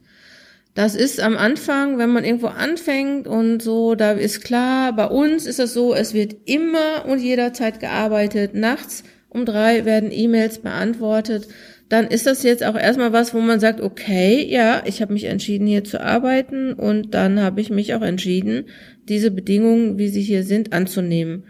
Das 0.74 0.96
ist 0.96 1.20
am 1.20 1.36
Anfang, 1.38 1.98
wenn 1.98 2.12
man 2.12 2.24
irgendwo 2.24 2.48
anfängt 2.48 3.28
und 3.28 3.62
so, 3.62 3.96
da 3.96 4.12
ist 4.12 4.42
klar, 4.42 4.94
bei 4.94 5.08
uns 5.08 5.46
ist 5.46 5.60
es 5.60 5.74
so, 5.74 5.94
es 5.94 6.14
wird 6.14 6.36
immer 6.46 7.06
und 7.06 7.20
jederzeit 7.20 7.82
gearbeitet. 7.82 8.54
Nachts 8.54 9.04
um 9.28 9.46
drei 9.46 9.84
werden 9.84 10.12
E-Mails 10.12 10.60
beantwortet 10.60 11.50
dann 11.90 12.08
ist 12.08 12.28
das 12.28 12.44
jetzt 12.44 12.64
auch 12.64 12.76
erstmal 12.76 13.14
was, 13.14 13.34
wo 13.34 13.40
man 13.40 13.60
sagt, 13.60 13.82
okay, 13.82 14.46
ja, 14.48 14.84
ich 14.86 15.02
habe 15.02 15.14
mich 15.14 15.26
entschieden, 15.26 15.66
hier 15.66 15.84
zu 15.84 16.00
arbeiten 16.00 16.74
und 16.74 17.16
dann 17.16 17.42
habe 17.42 17.62
ich 17.62 17.72
mich 17.72 17.96
auch 17.96 18.04
entschieden, 18.04 18.66
diese 19.10 19.32
Bedingungen, 19.32 19.98
wie 19.98 20.08
sie 20.08 20.22
hier 20.22 20.44
sind, 20.44 20.72
anzunehmen. 20.72 21.44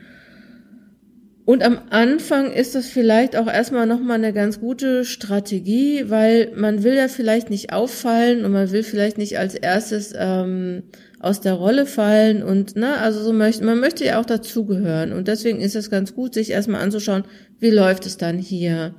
Und 1.44 1.64
am 1.64 1.80
Anfang 1.90 2.54
ist 2.54 2.76
das 2.76 2.88
vielleicht 2.88 3.36
auch 3.36 3.48
erstmal 3.48 3.88
nochmal 3.88 4.18
eine 4.18 4.34
ganz 4.34 4.60
gute 4.60 5.04
Strategie, 5.04 6.06
weil 6.08 6.52
man 6.56 6.84
will 6.84 6.94
ja 6.94 7.08
vielleicht 7.08 7.50
nicht 7.50 7.74
auffallen 7.74 8.46
und 8.46 8.52
man 8.52 8.72
will 8.72 8.84
vielleicht 8.84 9.18
nicht 9.18 9.40
als 9.40 9.56
erstes 9.56 10.14
ähm, 10.16 10.84
aus 11.20 11.42
der 11.42 11.54
Rolle 11.54 11.86
fallen 11.86 12.44
und 12.44 12.76
ne, 12.76 12.98
also 13.00 13.22
so 13.22 13.34
möchte 13.34 13.66
man 13.66 13.80
möchte 13.80 14.06
ja 14.06 14.22
auch 14.22 14.26
dazugehören 14.26 15.12
und 15.12 15.28
deswegen 15.28 15.60
ist 15.60 15.76
es 15.76 15.90
ganz 15.90 16.14
gut, 16.14 16.36
sich 16.36 16.52
erstmal 16.52 16.82
anzuschauen, 16.82 17.24
wie 17.60 17.72
läuft 17.72 18.06
es 18.06 18.18
dann 18.18 18.38
hier. 18.38 18.94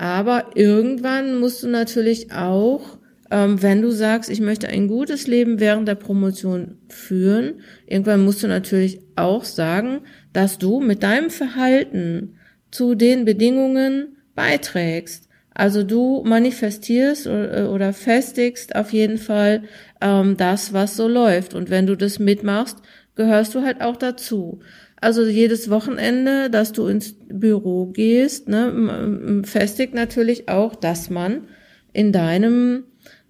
Aber 0.00 0.52
irgendwann 0.54 1.38
musst 1.40 1.62
du 1.62 1.68
natürlich 1.68 2.32
auch, 2.32 2.96
ähm, 3.30 3.62
wenn 3.62 3.82
du 3.82 3.90
sagst, 3.90 4.30
ich 4.30 4.40
möchte 4.40 4.66
ein 4.66 4.88
gutes 4.88 5.26
Leben 5.26 5.60
während 5.60 5.86
der 5.86 5.94
Promotion 5.94 6.78
führen, 6.88 7.60
irgendwann 7.86 8.24
musst 8.24 8.42
du 8.42 8.48
natürlich 8.48 9.02
auch 9.16 9.44
sagen, 9.44 10.00
dass 10.32 10.56
du 10.56 10.80
mit 10.80 11.02
deinem 11.02 11.28
Verhalten 11.28 12.38
zu 12.70 12.94
den 12.94 13.26
Bedingungen 13.26 14.16
beiträgst. 14.34 15.28
Also 15.52 15.82
du 15.82 16.22
manifestierst 16.24 17.26
oder 17.26 17.92
festigst 17.92 18.74
auf 18.74 18.94
jeden 18.94 19.18
Fall 19.18 19.64
ähm, 20.00 20.38
das, 20.38 20.72
was 20.72 20.96
so 20.96 21.08
läuft. 21.08 21.52
Und 21.52 21.68
wenn 21.68 21.86
du 21.86 21.94
das 21.94 22.18
mitmachst, 22.18 22.78
gehörst 23.16 23.54
du 23.54 23.60
halt 23.60 23.82
auch 23.82 23.96
dazu. 23.96 24.60
Also 25.00 25.24
jedes 25.26 25.70
Wochenende, 25.70 26.50
dass 26.50 26.72
du 26.72 26.86
ins 26.86 27.14
Büro 27.28 27.86
gehst, 27.86 28.48
ne, 28.48 29.42
festigt 29.44 29.94
natürlich 29.94 30.48
auch, 30.48 30.74
dass 30.74 31.08
man 31.08 31.48
in 31.92 32.12
deinem 32.12 32.84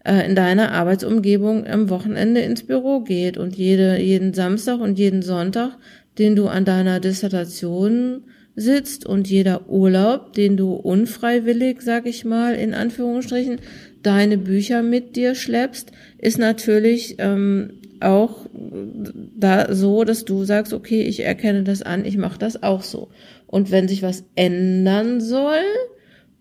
äh, 0.05 0.27
in 0.27 0.35
deiner 0.35 0.73
Arbeitsumgebung 0.73 1.67
am 1.67 1.91
Wochenende 1.91 2.41
ins 2.41 2.65
Büro 2.65 3.01
geht 3.01 3.37
und 3.37 3.57
jede, 3.57 3.99
jeden 3.99 4.35
Samstag 4.35 4.81
und 4.81 4.99
jeden 4.99 5.23
Sonntag, 5.23 5.77
den 6.19 6.37
du 6.37 6.49
an 6.49 6.65
deiner 6.65 7.01
Dissertation 7.01 8.25
sitzt 8.57 9.07
und 9.07 9.29
jeder 9.29 9.69
Urlaub, 9.69 10.33
den 10.33 10.57
du 10.57 10.73
unfreiwillig, 10.73 11.83
sag 11.83 12.07
ich 12.07 12.25
mal, 12.25 12.55
in 12.55 12.75
Anführungsstrichen, 12.75 13.59
deine 14.03 14.39
Bücher 14.39 14.83
mit 14.83 15.17
dir 15.17 15.35
schleppst, 15.35 15.93
ist 16.19 16.39
natürlich 16.39 17.17
ähm, 17.19 17.80
auch 18.03 18.47
da 18.55 19.75
so, 19.75 20.05
dass 20.05 20.25
du 20.25 20.45
sagst, 20.45 20.73
okay, 20.73 21.03
ich 21.03 21.21
erkenne 21.21 21.63
das 21.63 21.83
an, 21.83 22.05
ich 22.05 22.17
mache 22.17 22.39
das 22.39 22.63
auch 22.63 22.83
so. 22.83 23.11
Und 23.47 23.71
wenn 23.71 23.89
sich 23.89 24.03
was 24.03 24.25
ändern 24.35 25.21
soll, 25.21 25.63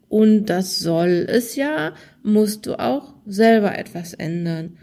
und 0.09 0.45
das 0.47 0.79
soll 0.79 1.27
es 1.29 1.55
ja, 1.55 1.93
musst 2.23 2.65
du 2.65 2.79
auch 2.79 3.13
selber 3.25 3.77
etwas 3.77 4.13
ändern. 4.13 4.77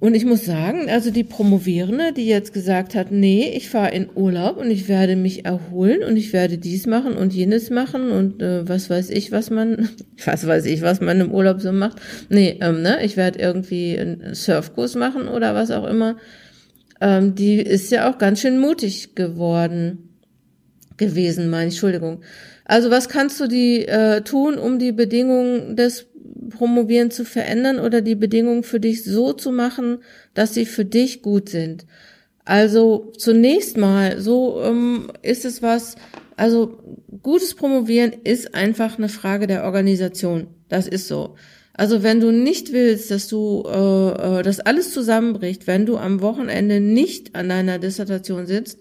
Und 0.00 0.14
ich 0.14 0.24
muss 0.24 0.46
sagen, 0.46 0.88
also 0.88 1.10
die 1.10 1.24
Promovierende, 1.24 2.14
die 2.14 2.26
jetzt 2.26 2.54
gesagt 2.54 2.94
hat, 2.94 3.12
nee, 3.12 3.52
ich 3.54 3.68
fahre 3.68 3.94
in 3.94 4.08
Urlaub 4.14 4.56
und 4.56 4.70
ich 4.70 4.88
werde 4.88 5.14
mich 5.14 5.44
erholen 5.44 6.02
und 6.02 6.16
ich 6.16 6.32
werde 6.32 6.56
dies 6.56 6.86
machen 6.86 7.12
und 7.12 7.34
jenes 7.34 7.68
machen 7.68 8.10
und 8.10 8.40
äh, 8.42 8.66
was 8.66 8.88
weiß 8.88 9.10
ich, 9.10 9.30
was 9.30 9.50
man, 9.50 9.90
was 10.24 10.46
weiß 10.46 10.64
ich, 10.64 10.80
was 10.80 11.02
man 11.02 11.20
im 11.20 11.30
Urlaub 11.30 11.60
so 11.60 11.70
macht. 11.70 12.00
Nee, 12.30 12.58
ähm, 12.62 12.80
ne, 12.80 13.04
ich 13.04 13.18
werde 13.18 13.40
irgendwie 13.40 13.98
einen 13.98 14.34
Surfkurs 14.34 14.94
machen 14.94 15.28
oder 15.28 15.54
was 15.54 15.70
auch 15.70 15.86
immer. 15.86 16.16
Ähm, 17.02 17.34
die 17.34 17.56
ist 17.60 17.92
ja 17.92 18.10
auch 18.10 18.16
ganz 18.16 18.40
schön 18.40 18.58
mutig 18.58 19.14
geworden 19.14 20.16
gewesen, 20.96 21.50
meine 21.50 21.64
Entschuldigung. 21.64 22.22
Also 22.64 22.90
was 22.90 23.10
kannst 23.10 23.38
du 23.40 23.48
die 23.48 23.86
äh, 23.86 24.22
tun, 24.22 24.56
um 24.56 24.78
die 24.78 24.92
Bedingungen 24.92 25.76
des 25.76 26.06
Promovieren 26.50 27.10
zu 27.10 27.24
verändern 27.24 27.78
oder 27.78 28.02
die 28.02 28.14
Bedingungen 28.14 28.62
für 28.62 28.80
dich 28.80 29.04
so 29.04 29.32
zu 29.32 29.50
machen, 29.50 29.98
dass 30.34 30.52
sie 30.54 30.66
für 30.66 30.84
dich 30.84 31.22
gut 31.22 31.48
sind. 31.48 31.86
Also 32.44 33.12
zunächst 33.16 33.76
mal, 33.76 34.20
so 34.20 34.60
ähm, 34.62 35.10
ist 35.22 35.44
es 35.44 35.62
was, 35.62 35.96
also 36.36 36.78
gutes 37.22 37.54
Promovieren 37.54 38.12
ist 38.24 38.54
einfach 38.54 38.98
eine 38.98 39.08
Frage 39.08 39.46
der 39.46 39.64
Organisation. 39.64 40.48
Das 40.68 40.88
ist 40.88 41.06
so. 41.06 41.36
Also 41.74 42.02
wenn 42.02 42.20
du 42.20 42.32
nicht 42.32 42.72
willst, 42.72 43.10
dass 43.10 43.28
du 43.28 43.62
äh, 43.66 44.38
äh 44.38 44.42
dass 44.42 44.60
alles 44.60 44.92
zusammenbricht, 44.92 45.66
wenn 45.66 45.86
du 45.86 45.96
am 45.96 46.20
Wochenende 46.20 46.80
nicht 46.80 47.34
an 47.34 47.48
deiner 47.48 47.78
Dissertation 47.78 48.46
sitzt, 48.46 48.78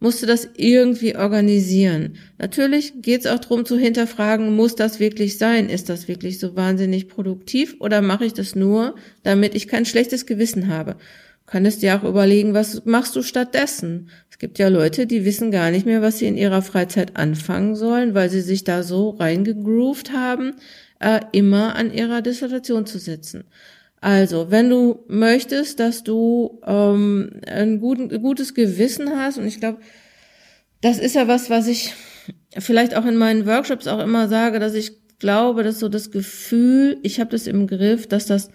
musst 0.00 0.22
du 0.22 0.26
das 0.26 0.48
irgendwie 0.56 1.16
organisieren. 1.16 2.16
Natürlich 2.38 2.94
geht 3.02 3.20
es 3.22 3.26
auch 3.26 3.38
darum 3.38 3.64
zu 3.64 3.76
hinterfragen, 3.76 4.54
muss 4.54 4.76
das 4.76 5.00
wirklich 5.00 5.38
sein? 5.38 5.68
Ist 5.68 5.88
das 5.88 6.08
wirklich 6.08 6.38
so 6.38 6.56
wahnsinnig 6.56 7.08
produktiv 7.08 7.76
oder 7.80 8.00
mache 8.00 8.24
ich 8.24 8.32
das 8.32 8.54
nur, 8.54 8.94
damit 9.22 9.54
ich 9.54 9.68
kein 9.68 9.84
schlechtes 9.84 10.26
Gewissen 10.26 10.68
habe? 10.68 10.92
Du 10.92 11.52
könntest 11.52 11.82
dir 11.82 11.96
auch 11.96 12.04
überlegen, 12.04 12.54
was 12.54 12.84
machst 12.84 13.16
du 13.16 13.22
stattdessen? 13.22 14.10
Es 14.30 14.38
gibt 14.38 14.58
ja 14.58 14.68
Leute, 14.68 15.06
die 15.06 15.24
wissen 15.24 15.50
gar 15.50 15.70
nicht 15.70 15.86
mehr, 15.86 16.02
was 16.02 16.18
sie 16.18 16.26
in 16.26 16.36
ihrer 16.36 16.62
Freizeit 16.62 17.16
anfangen 17.16 17.74
sollen, 17.74 18.14
weil 18.14 18.30
sie 18.30 18.42
sich 18.42 18.64
da 18.64 18.82
so 18.82 19.10
reingegroovt 19.10 20.12
haben, 20.12 20.54
äh, 21.00 21.20
immer 21.32 21.74
an 21.74 21.92
ihrer 21.92 22.22
Dissertation 22.22 22.86
zu 22.86 22.98
sitzen. 22.98 23.44
Also, 24.00 24.50
wenn 24.50 24.70
du 24.70 25.04
möchtest, 25.08 25.80
dass 25.80 26.04
du 26.04 26.60
ähm, 26.66 27.40
ein, 27.46 27.80
gutes 27.80 28.54
Gewissen 28.54 29.10
hast, 29.10 29.38
und 29.38 29.46
ich 29.46 29.58
glaube, 29.58 29.78
das 30.80 30.98
ist 30.98 31.16
ja 31.16 31.26
was, 31.26 31.50
was 31.50 31.66
ich 31.66 31.94
vielleicht 32.56 32.96
auch 32.96 33.04
in 33.04 33.16
meinen 33.16 33.46
Workshops 33.46 33.88
auch 33.88 33.98
immer 33.98 34.28
sage, 34.28 34.60
dass 34.60 34.74
ich 34.74 34.92
glaube, 35.18 35.64
dass 35.64 35.80
so 35.80 35.88
das 35.88 36.10
Gefühl, 36.10 36.98
ich 37.02 37.18
habe 37.18 37.30
das 37.30 37.46
im 37.46 37.66
Griff, 37.66 38.06
dass 38.06 38.26
das 38.26 38.50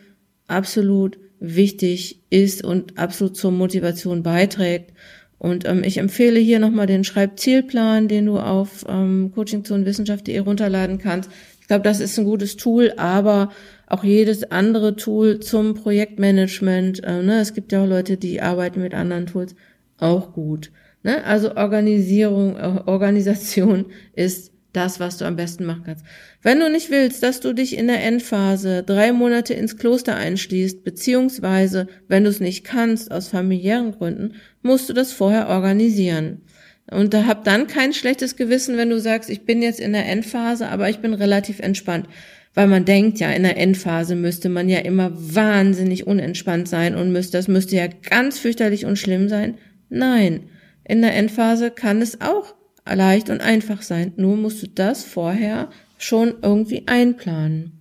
absolut 0.47 1.17
wichtig 1.39 2.21
ist 2.29 2.63
und 2.63 2.97
absolut 2.97 3.35
zur 3.35 3.51
Motivation 3.51 4.23
beiträgt. 4.23 4.93
Und 5.37 5.67
ähm, 5.67 5.83
ich 5.83 5.97
empfehle 5.97 6.39
hier 6.39 6.59
nochmal 6.59 6.87
den 6.87 7.03
Schreibzielplan, 7.03 8.07
den 8.07 8.27
du 8.27 8.39
auf 8.39 8.85
ähm, 8.87 9.33
coachingzonenwissenschaft.de 9.35 10.39
runterladen 10.39 10.99
kannst. 10.99 11.29
Ich 11.59 11.67
glaube, 11.67 11.83
das 11.83 11.99
ist 11.99 12.17
ein 12.17 12.23
gutes 12.23 12.55
Tool, 12.55 12.93
aber 12.95 13.51
auch 13.87 14.03
jedes 14.03 14.43
andere 14.51 14.95
Tool 14.95 15.39
zum 15.39 15.73
Projektmanagement. 15.73 17.03
Äh, 17.03 17.23
ne? 17.23 17.39
Es 17.39 17.53
gibt 17.53 17.71
ja 17.71 17.83
auch 17.83 17.87
Leute, 17.87 18.17
die 18.17 18.41
arbeiten 18.41 18.81
mit 18.81 18.93
anderen 18.93 19.27
Tools 19.27 19.55
auch 19.97 20.33
gut. 20.33 20.71
Ne? 21.03 21.23
Also 21.23 21.55
Organisierung, 21.55 22.55
äh, 22.57 22.81
Organisation 22.85 23.85
ist 24.13 24.51
das, 24.73 24.99
was 24.99 25.17
du 25.17 25.25
am 25.25 25.35
besten 25.35 25.65
machen 25.65 25.83
kannst. 25.85 26.03
Wenn 26.41 26.59
du 26.59 26.69
nicht 26.69 26.89
willst, 26.89 27.21
dass 27.21 27.39
du 27.39 27.53
dich 27.53 27.77
in 27.77 27.87
der 27.87 28.03
Endphase 28.03 28.83
drei 28.83 29.13
Monate 29.13 29.53
ins 29.53 29.77
Kloster 29.77 30.15
einschließt, 30.15 30.83
beziehungsweise 30.83 31.87
wenn 32.07 32.23
du 32.23 32.31
es 32.31 32.39
nicht 32.39 32.63
kannst 32.63 33.11
aus 33.11 33.27
familiären 33.27 33.91
Gründen, 33.91 34.33
musst 34.63 34.89
du 34.89 34.93
das 34.93 35.13
vorher 35.13 35.47
organisieren. 35.49 36.41
Und 36.89 37.13
da 37.13 37.25
hab 37.25 37.43
dann 37.43 37.67
kein 37.67 37.93
schlechtes 37.93 38.35
Gewissen, 38.35 38.75
wenn 38.75 38.89
du 38.89 38.99
sagst, 38.99 39.29
ich 39.29 39.45
bin 39.45 39.61
jetzt 39.61 39.79
in 39.79 39.93
der 39.93 40.07
Endphase, 40.07 40.67
aber 40.67 40.89
ich 40.89 40.99
bin 40.99 41.13
relativ 41.13 41.59
entspannt. 41.59 42.07
Weil 42.53 42.67
man 42.67 42.85
denkt 42.85 43.19
ja, 43.19 43.31
in 43.31 43.43
der 43.43 43.57
Endphase 43.57 44.15
müsste 44.15 44.47
man 44.47 44.69
ja 44.69 44.79
immer 44.79 45.11
wahnsinnig 45.13 46.05
unentspannt 46.05 46.67
sein 46.67 46.95
und 46.95 47.11
müsste, 47.11 47.37
das 47.37 47.47
müsste 47.47 47.75
ja 47.75 47.87
ganz 47.87 48.37
fürchterlich 48.37 48.85
und 48.85 48.99
schlimm 48.99 49.27
sein. 49.27 49.57
Nein, 49.89 50.41
in 50.83 51.01
der 51.01 51.15
Endphase 51.15 51.71
kann 51.71 52.01
es 52.01 52.21
auch 52.21 52.53
leicht 52.85 53.29
und 53.29 53.41
einfach 53.41 53.81
sein. 53.81 54.13
Nur 54.17 54.37
musst 54.37 54.61
du 54.61 54.67
das 54.67 55.03
vorher 55.03 55.69
schon 55.97 56.35
irgendwie 56.41 56.83
einplanen. 56.85 57.71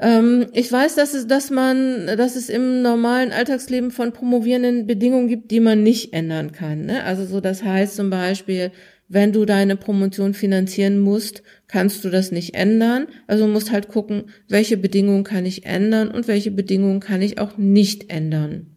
Ähm, 0.00 0.46
ich 0.52 0.70
weiß, 0.70 0.96
dass 0.96 1.14
es, 1.14 1.26
dass 1.26 1.50
man, 1.50 2.06
dass 2.06 2.36
es 2.36 2.48
im 2.48 2.82
normalen 2.82 3.30
Alltagsleben 3.30 3.90
von 3.90 4.12
Promovierenden 4.12 4.86
Bedingungen 4.86 5.28
gibt, 5.28 5.50
die 5.50 5.60
man 5.60 5.82
nicht 5.82 6.12
ändern 6.12 6.52
kann. 6.52 6.86
Ne? 6.86 7.04
Also 7.04 7.24
so, 7.24 7.40
das 7.40 7.62
heißt 7.62 7.94
zum 7.94 8.10
Beispiel, 8.10 8.72
wenn 9.12 9.30
du 9.30 9.44
deine 9.44 9.76
Promotion 9.76 10.32
finanzieren 10.32 10.98
musst, 10.98 11.42
kannst 11.68 12.02
du 12.02 12.08
das 12.08 12.32
nicht 12.32 12.54
ändern. 12.54 13.08
Also 13.26 13.46
musst 13.46 13.70
halt 13.70 13.88
gucken, 13.88 14.30
welche 14.48 14.78
Bedingungen 14.78 15.22
kann 15.22 15.44
ich 15.44 15.66
ändern 15.66 16.08
und 16.08 16.28
welche 16.28 16.50
Bedingungen 16.50 17.00
kann 17.00 17.20
ich 17.20 17.38
auch 17.38 17.58
nicht 17.58 18.10
ändern. 18.10 18.74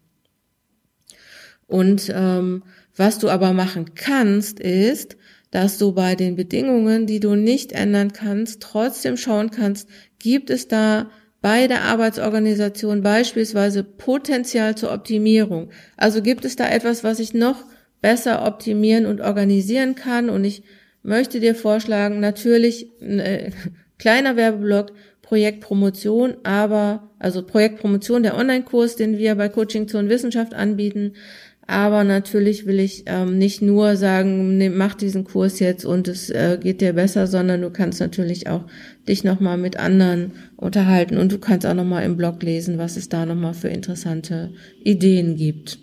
Und 1.66 2.12
ähm, 2.14 2.64
was 2.94 3.18
du 3.18 3.30
aber 3.30 3.54
machen 3.54 3.94
kannst, 3.94 4.60
ist, 4.60 5.16
dass 5.50 5.78
du 5.78 5.92
bei 5.92 6.14
den 6.16 6.36
Bedingungen, 6.36 7.06
die 7.06 7.20
du 7.20 7.34
nicht 7.34 7.72
ändern 7.72 8.12
kannst, 8.12 8.60
trotzdem 8.60 9.16
schauen 9.16 9.50
kannst, 9.50 9.88
gibt 10.18 10.50
es 10.50 10.68
da 10.68 11.10
bei 11.40 11.66
der 11.66 11.82
Arbeitsorganisation 11.84 13.00
beispielsweise 13.00 13.84
Potenzial 13.84 14.76
zur 14.76 14.92
Optimierung. 14.92 15.70
Also 15.96 16.20
gibt 16.20 16.44
es 16.44 16.56
da 16.56 16.68
etwas, 16.68 17.04
was 17.04 17.20
ich 17.20 17.32
noch 17.32 17.64
besser 18.00 18.46
optimieren 18.46 19.06
und 19.06 19.20
organisieren 19.20 19.94
kann. 19.94 20.28
Und 20.28 20.44
ich 20.44 20.62
möchte 21.02 21.40
dir 21.40 21.54
vorschlagen, 21.54 22.20
natürlich 22.20 22.88
äh, 23.00 23.50
kleiner 23.98 24.36
Werbeblock, 24.36 24.92
Projektpromotion, 25.22 26.36
aber 26.44 27.10
also 27.18 27.44
Projektpromotion, 27.44 28.22
der 28.22 28.36
Online-Kurs, 28.36 28.96
den 28.96 29.18
wir 29.18 29.34
bei 29.34 29.48
Coaching 29.48 29.88
zur 29.88 30.08
Wissenschaft 30.08 30.54
anbieten. 30.54 31.14
Aber 31.68 32.04
natürlich 32.04 32.66
will 32.66 32.78
ich 32.78 33.04
ähm, 33.06 33.38
nicht 33.38 33.60
nur 33.60 33.96
sagen, 33.96 34.56
ne, 34.56 34.70
mach 34.70 34.94
diesen 34.94 35.24
Kurs 35.24 35.58
jetzt 35.58 35.84
und 35.84 36.06
es 36.06 36.30
äh, 36.30 36.58
geht 36.62 36.80
dir 36.80 36.92
besser, 36.92 37.26
sondern 37.26 37.60
du 37.60 37.70
kannst 37.70 37.98
natürlich 37.98 38.48
auch 38.48 38.64
dich 39.08 39.24
nochmal 39.24 39.58
mit 39.58 39.76
anderen 39.76 40.32
unterhalten 40.56 41.18
und 41.18 41.32
du 41.32 41.38
kannst 41.38 41.66
auch 41.66 41.74
nochmal 41.74 42.04
im 42.04 42.16
Blog 42.16 42.40
lesen, 42.42 42.78
was 42.78 42.96
es 42.96 43.08
da 43.08 43.26
nochmal 43.26 43.54
für 43.54 43.68
interessante 43.68 44.52
Ideen 44.84 45.34
gibt. 45.34 45.80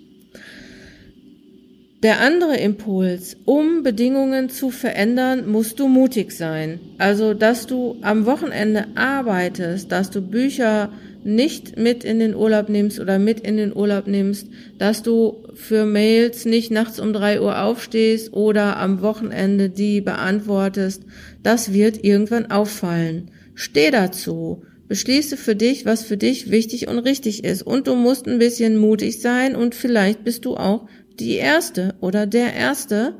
Der 2.03 2.19
andere 2.19 2.57
Impuls, 2.57 3.37
um 3.45 3.81
Bedingungen 3.81 4.49
zu 4.49 4.71
verändern, 4.71 5.49
musst 5.49 5.79
du 5.79 5.87
mutig 5.87 6.33
sein. 6.33 6.81
Also, 6.97 7.33
dass 7.33 7.65
du 7.65 7.95
am 8.01 8.25
Wochenende 8.25 8.87
arbeitest, 8.95 9.89
dass 9.89 10.09
du 10.11 10.21
Bücher 10.21 10.91
nicht 11.23 11.77
mit 11.77 12.03
in 12.03 12.19
den 12.19 12.35
Urlaub 12.35 12.67
nimmst 12.67 12.99
oder 12.99 13.19
mit 13.19 13.39
in 13.39 13.55
den 13.55 13.73
Urlaub 13.73 14.07
nimmst, 14.07 14.49
dass 14.77 15.01
du 15.01 15.47
für 15.53 15.85
Mails 15.85 16.43
nicht 16.43 16.71
nachts 16.71 16.99
um 16.99 17.13
drei 17.13 17.39
Uhr 17.39 17.61
aufstehst 17.61 18.33
oder 18.33 18.75
am 18.75 19.01
Wochenende 19.01 19.69
die 19.69 20.01
beantwortest, 20.01 21.03
das 21.41 21.71
wird 21.71 22.03
irgendwann 22.03 22.51
auffallen. 22.51 23.31
Steh 23.55 23.91
dazu. 23.91 24.63
Beschließe 24.89 25.37
für 25.37 25.55
dich, 25.55 25.85
was 25.85 26.03
für 26.03 26.17
dich 26.17 26.51
wichtig 26.51 26.89
und 26.89 26.99
richtig 26.99 27.45
ist. 27.45 27.63
Und 27.63 27.87
du 27.87 27.95
musst 27.95 28.27
ein 28.27 28.37
bisschen 28.37 28.75
mutig 28.75 29.21
sein 29.21 29.55
und 29.55 29.73
vielleicht 29.73 30.25
bist 30.25 30.43
du 30.43 30.57
auch 30.57 30.87
die 31.19 31.35
Erste 31.35 31.95
oder 31.99 32.25
der 32.25 32.53
Erste, 32.53 33.15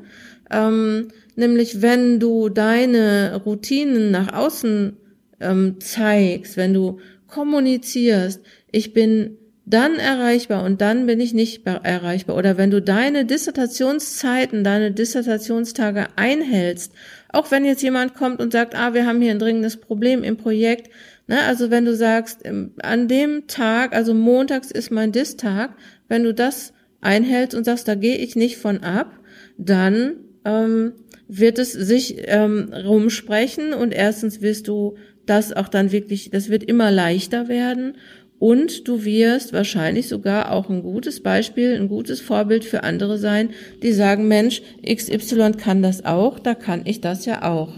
ähm, 0.50 1.08
nämlich 1.36 1.82
wenn 1.82 2.20
du 2.20 2.48
deine 2.48 3.42
Routinen 3.44 4.10
nach 4.10 4.32
außen 4.32 4.96
ähm, 5.40 5.80
zeigst, 5.80 6.56
wenn 6.56 6.74
du 6.74 6.98
kommunizierst, 7.28 8.40
ich 8.70 8.92
bin 8.92 9.38
dann 9.66 9.94
erreichbar 9.96 10.62
und 10.62 10.80
dann 10.82 11.06
bin 11.06 11.20
ich 11.20 11.32
nicht 11.32 11.66
erreichbar. 11.66 12.36
Oder 12.36 12.58
wenn 12.58 12.70
du 12.70 12.82
deine 12.82 13.24
Dissertationszeiten, 13.24 14.62
deine 14.62 14.92
Dissertationstage 14.92 16.08
einhältst, 16.16 16.92
auch 17.30 17.50
wenn 17.50 17.64
jetzt 17.64 17.82
jemand 17.82 18.14
kommt 18.14 18.40
und 18.40 18.52
sagt, 18.52 18.74
ah, 18.74 18.92
wir 18.92 19.06
haben 19.06 19.22
hier 19.22 19.30
ein 19.30 19.38
dringendes 19.38 19.78
Problem 19.78 20.22
im 20.22 20.36
Projekt, 20.36 20.90
ne, 21.26 21.40
also 21.46 21.70
wenn 21.70 21.86
du 21.86 21.96
sagst, 21.96 22.40
an 22.82 23.08
dem 23.08 23.46
Tag, 23.46 23.94
also 23.94 24.12
montags 24.12 24.70
ist 24.70 24.90
mein 24.90 25.12
Distag, 25.12 25.70
wenn 26.08 26.24
du 26.24 26.34
das 26.34 26.73
einhältst 27.04 27.56
und 27.56 27.64
sagst, 27.64 27.88
da 27.88 27.94
gehe 27.94 28.16
ich 28.16 28.36
nicht 28.36 28.56
von 28.56 28.78
ab, 28.78 29.18
dann 29.56 30.14
ähm, 30.44 30.92
wird 31.28 31.58
es 31.58 31.72
sich 31.72 32.16
ähm, 32.26 32.72
rumsprechen 32.72 33.72
und 33.72 33.92
erstens 33.92 34.42
wirst 34.42 34.68
du 34.68 34.96
das 35.26 35.52
auch 35.52 35.68
dann 35.68 35.92
wirklich, 35.92 36.30
das 36.30 36.48
wird 36.48 36.64
immer 36.64 36.90
leichter 36.90 37.48
werden 37.48 37.94
und 38.38 38.88
du 38.88 39.04
wirst 39.04 39.52
wahrscheinlich 39.52 40.08
sogar 40.08 40.52
auch 40.52 40.68
ein 40.68 40.82
gutes 40.82 41.22
Beispiel, 41.22 41.74
ein 41.74 41.88
gutes 41.88 42.20
Vorbild 42.20 42.64
für 42.64 42.82
andere 42.82 43.16
sein, 43.16 43.50
die 43.82 43.92
sagen, 43.92 44.28
Mensch, 44.28 44.60
XY 44.86 45.52
kann 45.52 45.82
das 45.82 46.04
auch, 46.04 46.38
da 46.38 46.54
kann 46.54 46.82
ich 46.84 47.00
das 47.00 47.24
ja 47.24 47.50
auch. 47.50 47.72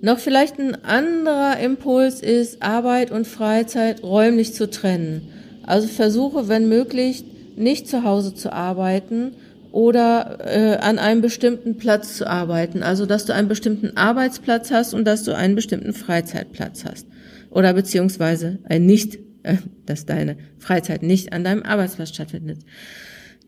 Noch 0.00 0.18
vielleicht 0.18 0.58
ein 0.58 0.84
anderer 0.84 1.60
Impuls 1.60 2.22
ist, 2.22 2.60
Arbeit 2.60 3.12
und 3.12 3.28
Freizeit 3.28 4.02
räumlich 4.02 4.52
zu 4.52 4.68
trennen. 4.68 5.28
Also 5.62 5.86
versuche, 5.86 6.48
wenn 6.48 6.68
möglich, 6.68 7.24
nicht 7.56 7.88
zu 7.88 8.04
Hause 8.04 8.34
zu 8.34 8.52
arbeiten 8.52 9.32
oder 9.72 10.38
äh, 10.40 10.76
an 10.76 10.98
einem 10.98 11.22
bestimmten 11.22 11.76
Platz 11.76 12.16
zu 12.16 12.26
arbeiten. 12.26 12.82
Also 12.82 13.06
dass 13.06 13.24
du 13.24 13.34
einen 13.34 13.48
bestimmten 13.48 13.96
Arbeitsplatz 13.96 14.70
hast 14.70 14.94
und 14.94 15.04
dass 15.04 15.24
du 15.24 15.34
einen 15.34 15.54
bestimmten 15.54 15.92
Freizeitplatz 15.92 16.84
hast. 16.84 17.06
Oder 17.50 17.72
beziehungsweise 17.74 18.58
ein 18.64 18.86
nicht, 18.86 19.18
äh, 19.42 19.56
dass 19.86 20.06
deine 20.06 20.36
Freizeit 20.58 21.02
nicht 21.02 21.32
an 21.32 21.44
deinem 21.44 21.62
Arbeitsplatz 21.62 22.10
stattfindet. 22.10 22.60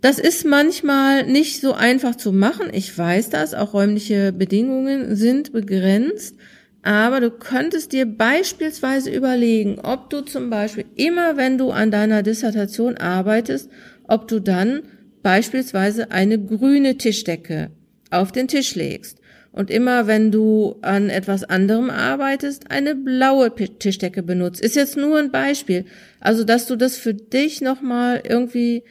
Das 0.00 0.18
ist 0.18 0.44
manchmal 0.44 1.24
nicht 1.24 1.60
so 1.60 1.72
einfach 1.72 2.14
zu 2.14 2.32
machen. 2.32 2.68
Ich 2.72 2.96
weiß 2.96 3.30
das, 3.30 3.54
auch 3.54 3.72
räumliche 3.72 4.32
Bedingungen 4.32 5.16
sind 5.16 5.52
begrenzt. 5.52 6.36
Aber 6.82 7.20
du 7.20 7.30
könntest 7.30 7.92
dir 7.92 8.04
beispielsweise 8.04 9.10
überlegen, 9.10 9.78
ob 9.82 10.10
du 10.10 10.20
zum 10.20 10.50
Beispiel 10.50 10.84
immer, 10.96 11.38
wenn 11.38 11.56
du 11.56 11.70
an 11.70 11.90
deiner 11.90 12.22
Dissertation 12.22 12.98
arbeitest, 12.98 13.70
ob 14.08 14.28
du 14.28 14.40
dann 14.40 14.82
beispielsweise 15.22 16.10
eine 16.10 16.38
grüne 16.38 16.96
Tischdecke 16.96 17.70
auf 18.10 18.32
den 18.32 18.48
Tisch 18.48 18.74
legst. 18.74 19.18
Und 19.52 19.70
immer 19.70 20.08
wenn 20.08 20.32
du 20.32 20.76
an 20.82 21.10
etwas 21.10 21.44
anderem 21.44 21.88
arbeitest, 21.88 22.70
eine 22.72 22.96
blaue 22.96 23.54
Tischdecke 23.54 24.22
benutzt. 24.22 24.60
Ist 24.60 24.74
jetzt 24.74 24.96
nur 24.96 25.18
ein 25.18 25.30
Beispiel. 25.30 25.84
Also, 26.18 26.42
dass 26.42 26.66
du 26.66 26.74
das 26.74 26.96
für 26.96 27.14
dich 27.14 27.60
nochmal 27.60 28.22
irgendwie 28.28 28.82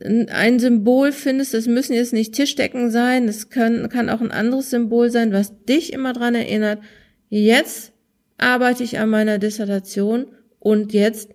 ein 0.00 0.58
Symbol 0.58 1.12
findest, 1.12 1.52
das 1.52 1.66
müssen 1.66 1.92
jetzt 1.94 2.12
nicht 2.12 2.34
Tischdecken 2.34 2.90
sein, 2.90 3.26
das 3.26 3.50
kann, 3.50 3.88
kann 3.90 4.08
auch 4.08 4.20
ein 4.20 4.30
anderes 4.30 4.70
Symbol 4.70 5.10
sein, 5.10 5.32
was 5.32 5.64
dich 5.64 5.92
immer 5.92 6.12
dran 6.12 6.34
erinnert, 6.34 6.80
jetzt 7.28 7.92
arbeite 8.38 8.82
ich 8.82 8.98
an 8.98 9.10
meiner 9.10 9.38
Dissertation 9.38 10.26
und 10.58 10.92
jetzt 10.94 11.33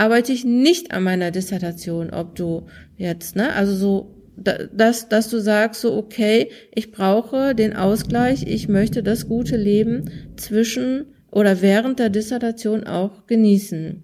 arbeite 0.00 0.32
ich 0.32 0.46
nicht 0.46 0.92
an 0.92 1.02
meiner 1.02 1.30
Dissertation, 1.30 2.08
ob 2.08 2.34
du 2.34 2.66
jetzt, 2.96 3.36
ne, 3.36 3.52
also 3.52 3.74
so, 3.74 4.14
dass, 4.34 5.10
dass 5.10 5.28
du 5.28 5.38
sagst 5.40 5.82
so, 5.82 5.94
okay, 5.94 6.50
ich 6.74 6.90
brauche 6.90 7.54
den 7.54 7.76
Ausgleich, 7.76 8.46
ich 8.46 8.66
möchte 8.66 9.02
das 9.02 9.28
gute 9.28 9.58
Leben 9.58 10.10
zwischen 10.36 11.04
oder 11.30 11.60
während 11.60 11.98
der 11.98 12.08
Dissertation 12.08 12.84
auch 12.84 13.26
genießen. 13.26 14.02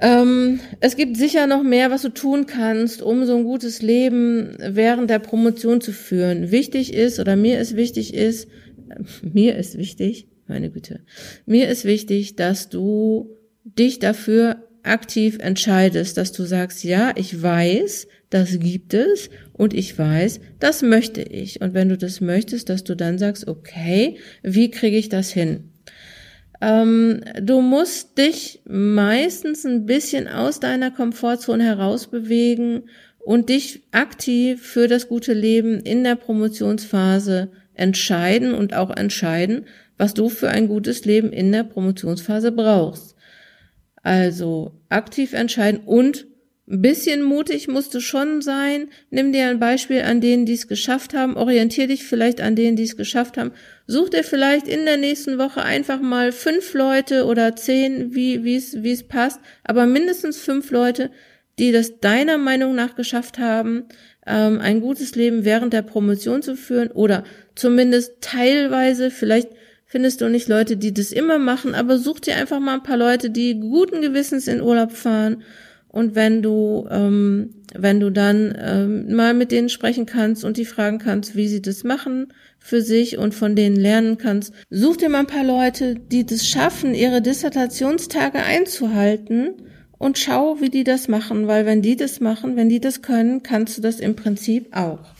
Ähm, 0.00 0.58
es 0.80 0.96
gibt 0.96 1.18
sicher 1.18 1.46
noch 1.46 1.62
mehr, 1.62 1.90
was 1.90 2.00
du 2.00 2.08
tun 2.08 2.46
kannst, 2.46 3.02
um 3.02 3.26
so 3.26 3.36
ein 3.36 3.44
gutes 3.44 3.82
Leben 3.82 4.56
während 4.58 5.10
der 5.10 5.18
Promotion 5.18 5.82
zu 5.82 5.92
führen. 5.92 6.50
Wichtig 6.50 6.94
ist, 6.94 7.20
oder 7.20 7.36
mir 7.36 7.60
ist 7.60 7.76
wichtig 7.76 8.14
ist, 8.14 8.48
mir 9.22 9.56
ist 9.56 9.76
wichtig, 9.76 10.28
meine 10.46 10.70
Güte, 10.70 11.00
mir 11.44 11.68
ist 11.68 11.84
wichtig, 11.84 12.36
dass 12.36 12.70
du 12.70 13.33
dich 13.64 13.98
dafür 13.98 14.68
aktiv 14.82 15.38
entscheidest, 15.40 16.16
dass 16.16 16.32
du 16.32 16.44
sagst, 16.44 16.84
ja, 16.84 17.12
ich 17.16 17.42
weiß, 17.42 18.06
das 18.30 18.58
gibt 18.58 18.94
es 18.94 19.30
und 19.52 19.74
ich 19.74 19.98
weiß, 19.98 20.40
das 20.58 20.82
möchte 20.82 21.22
ich. 21.22 21.60
Und 21.60 21.74
wenn 21.74 21.88
du 21.88 21.96
das 21.96 22.20
möchtest, 22.20 22.68
dass 22.68 22.84
du 22.84 22.94
dann 22.94 23.18
sagst, 23.18 23.48
okay, 23.48 24.18
wie 24.42 24.70
kriege 24.70 24.96
ich 24.96 25.08
das 25.08 25.30
hin? 25.30 25.70
Ähm, 26.60 27.22
du 27.40 27.60
musst 27.60 28.18
dich 28.18 28.60
meistens 28.66 29.64
ein 29.64 29.86
bisschen 29.86 30.28
aus 30.28 30.60
deiner 30.60 30.90
Komfortzone 30.90 31.64
herausbewegen 31.64 32.84
und 33.18 33.48
dich 33.48 33.82
aktiv 33.92 34.62
für 34.62 34.86
das 34.86 35.08
gute 35.08 35.32
Leben 35.32 35.80
in 35.80 36.04
der 36.04 36.16
Promotionsphase 36.16 37.50
entscheiden 37.74 38.54
und 38.54 38.74
auch 38.74 38.94
entscheiden, 38.94 39.66
was 39.96 40.14
du 40.14 40.28
für 40.28 40.48
ein 40.48 40.68
gutes 40.68 41.04
Leben 41.04 41.32
in 41.32 41.52
der 41.52 41.64
Promotionsphase 41.64 42.52
brauchst. 42.52 43.13
Also 44.04 44.72
aktiv 44.90 45.32
entscheiden 45.32 45.80
und 45.84 46.26
ein 46.66 46.80
bisschen 46.80 47.22
mutig 47.22 47.68
musst 47.68 47.94
du 47.94 48.00
schon 48.00 48.40
sein. 48.40 48.88
Nimm 49.10 49.32
dir 49.32 49.48
ein 49.48 49.58
Beispiel 49.58 50.02
an 50.02 50.20
denen, 50.20 50.46
die 50.46 50.54
es 50.54 50.68
geschafft 50.68 51.12
haben. 51.12 51.36
Orientier 51.36 51.88
dich 51.88 52.04
vielleicht 52.04 52.40
an 52.40 52.54
denen, 52.54 52.76
die 52.76 52.84
es 52.84 52.96
geschafft 52.96 53.36
haben. 53.36 53.52
Such 53.86 54.10
dir 54.10 54.24
vielleicht 54.24 54.68
in 54.68 54.84
der 54.84 54.98
nächsten 54.98 55.38
Woche 55.38 55.62
einfach 55.62 56.00
mal 56.00 56.32
fünf 56.32 56.72
Leute 56.74 57.24
oder 57.24 57.56
zehn, 57.56 58.14
wie 58.14 58.44
wie 58.44 58.56
es 58.56 58.82
wie 58.82 58.92
es 58.92 59.02
passt, 59.08 59.40
aber 59.62 59.86
mindestens 59.86 60.38
fünf 60.38 60.70
Leute, 60.70 61.10
die 61.58 61.72
das 61.72 62.00
deiner 62.00 62.38
Meinung 62.38 62.74
nach 62.74 62.94
geschafft 62.94 63.38
haben, 63.38 63.84
ähm, 64.26 64.58
ein 64.60 64.80
gutes 64.80 65.14
Leben 65.16 65.44
während 65.44 65.72
der 65.72 65.82
Promotion 65.82 66.42
zu 66.42 66.56
führen 66.56 66.90
oder 66.90 67.24
zumindest 67.54 68.20
teilweise 68.20 69.10
vielleicht 69.10 69.48
findest 69.94 70.20
du 70.20 70.28
nicht 70.28 70.48
Leute, 70.48 70.76
die 70.76 70.92
das 70.92 71.12
immer 71.12 71.38
machen, 71.38 71.76
aber 71.76 71.98
such 71.98 72.18
dir 72.18 72.34
einfach 72.34 72.58
mal 72.58 72.74
ein 72.74 72.82
paar 72.82 72.96
Leute, 72.96 73.30
die 73.30 73.60
guten 73.60 74.02
Gewissens 74.02 74.48
in 74.48 74.60
Urlaub 74.60 74.90
fahren. 74.90 75.44
Und 75.86 76.16
wenn 76.16 76.42
du, 76.42 76.88
ähm, 76.90 77.62
wenn 77.76 78.00
du 78.00 78.10
dann 78.10 78.58
ähm, 78.60 79.14
mal 79.14 79.34
mit 79.34 79.52
denen 79.52 79.68
sprechen 79.68 80.04
kannst 80.04 80.44
und 80.44 80.56
die 80.56 80.64
fragen 80.64 80.98
kannst, 80.98 81.36
wie 81.36 81.46
sie 81.46 81.62
das 81.62 81.84
machen 81.84 82.32
für 82.58 82.82
sich 82.82 83.18
und 83.18 83.36
von 83.36 83.54
denen 83.54 83.76
lernen 83.76 84.18
kannst, 84.18 84.52
such 84.68 84.96
dir 84.96 85.08
mal 85.08 85.20
ein 85.20 85.28
paar 85.28 85.44
Leute, 85.44 85.94
die 85.94 86.26
das 86.26 86.44
schaffen, 86.44 86.92
ihre 86.92 87.22
Dissertationstage 87.22 88.38
einzuhalten 88.42 89.50
und 89.96 90.18
schau, 90.18 90.60
wie 90.60 90.70
die 90.70 90.82
das 90.82 91.06
machen, 91.06 91.46
weil 91.46 91.66
wenn 91.66 91.82
die 91.82 91.94
das 91.94 92.18
machen, 92.18 92.56
wenn 92.56 92.68
die 92.68 92.80
das 92.80 93.00
können, 93.00 93.44
kannst 93.44 93.78
du 93.78 93.80
das 93.80 94.00
im 94.00 94.16
Prinzip 94.16 94.74
auch. 94.76 95.13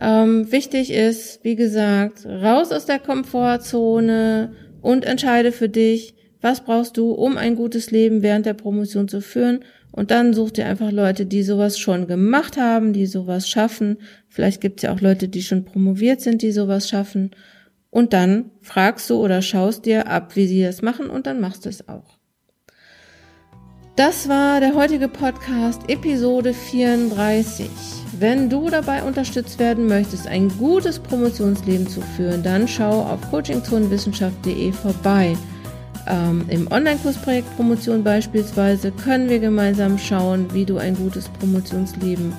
Ähm, 0.00 0.50
wichtig 0.50 0.92
ist, 0.92 1.44
wie 1.44 1.56
gesagt, 1.56 2.24
raus 2.26 2.72
aus 2.72 2.86
der 2.86 2.98
Komfortzone 2.98 4.52
und 4.80 5.04
entscheide 5.04 5.52
für 5.52 5.68
dich, 5.68 6.14
was 6.40 6.64
brauchst 6.64 6.96
du, 6.96 7.12
um 7.12 7.36
ein 7.36 7.56
gutes 7.56 7.90
Leben 7.90 8.22
während 8.22 8.46
der 8.46 8.54
Promotion 8.54 9.08
zu 9.08 9.20
führen. 9.20 9.60
Und 9.92 10.10
dann 10.10 10.32
such 10.32 10.52
dir 10.52 10.66
einfach 10.66 10.90
Leute, 10.90 11.26
die 11.26 11.42
sowas 11.42 11.78
schon 11.78 12.06
gemacht 12.06 12.56
haben, 12.56 12.94
die 12.94 13.06
sowas 13.06 13.48
schaffen. 13.48 13.98
Vielleicht 14.28 14.62
gibt 14.62 14.78
es 14.78 14.84
ja 14.84 14.92
auch 14.94 15.00
Leute, 15.00 15.28
die 15.28 15.42
schon 15.42 15.64
promoviert 15.64 16.22
sind, 16.22 16.40
die 16.40 16.50
sowas 16.50 16.88
schaffen. 16.88 17.30
Und 17.90 18.14
dann 18.14 18.50
fragst 18.62 19.10
du 19.10 19.22
oder 19.22 19.42
schaust 19.42 19.84
dir 19.84 20.08
ab, 20.08 20.34
wie 20.34 20.46
sie 20.46 20.62
das 20.62 20.80
machen 20.80 21.10
und 21.10 21.26
dann 21.26 21.40
machst 21.40 21.66
du 21.66 21.68
es 21.68 21.88
auch. 21.88 22.16
Das 23.96 24.30
war 24.30 24.60
der 24.60 24.74
heutige 24.74 25.08
Podcast, 25.08 25.82
Episode 25.88 26.54
34. 26.54 27.68
Wenn 28.22 28.48
du 28.48 28.70
dabei 28.70 29.02
unterstützt 29.02 29.58
werden 29.58 29.88
möchtest, 29.88 30.28
ein 30.28 30.48
gutes 30.56 31.00
Promotionsleben 31.00 31.88
zu 31.88 32.00
führen, 32.00 32.44
dann 32.44 32.68
schau 32.68 33.02
auf 33.02 33.20
coachingzonenwissenschaft.de 33.32 34.70
vorbei. 34.70 35.36
Ähm, 36.06 36.44
Im 36.46 36.70
Online-Kursprojekt 36.70 37.56
Promotion 37.56 38.04
beispielsweise 38.04 38.92
können 38.92 39.28
wir 39.28 39.40
gemeinsam 39.40 39.98
schauen, 39.98 40.46
wie 40.54 40.64
du 40.64 40.76
ein 40.76 40.94
gutes 40.94 41.28
Promotionsleben 41.30 42.32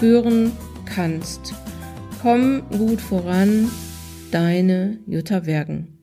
führen 0.00 0.50
kannst. 0.84 1.54
Komm 2.20 2.62
gut 2.76 3.00
voran, 3.00 3.70
deine 4.32 4.98
Jutta 5.06 5.46
Wergen. 5.46 5.99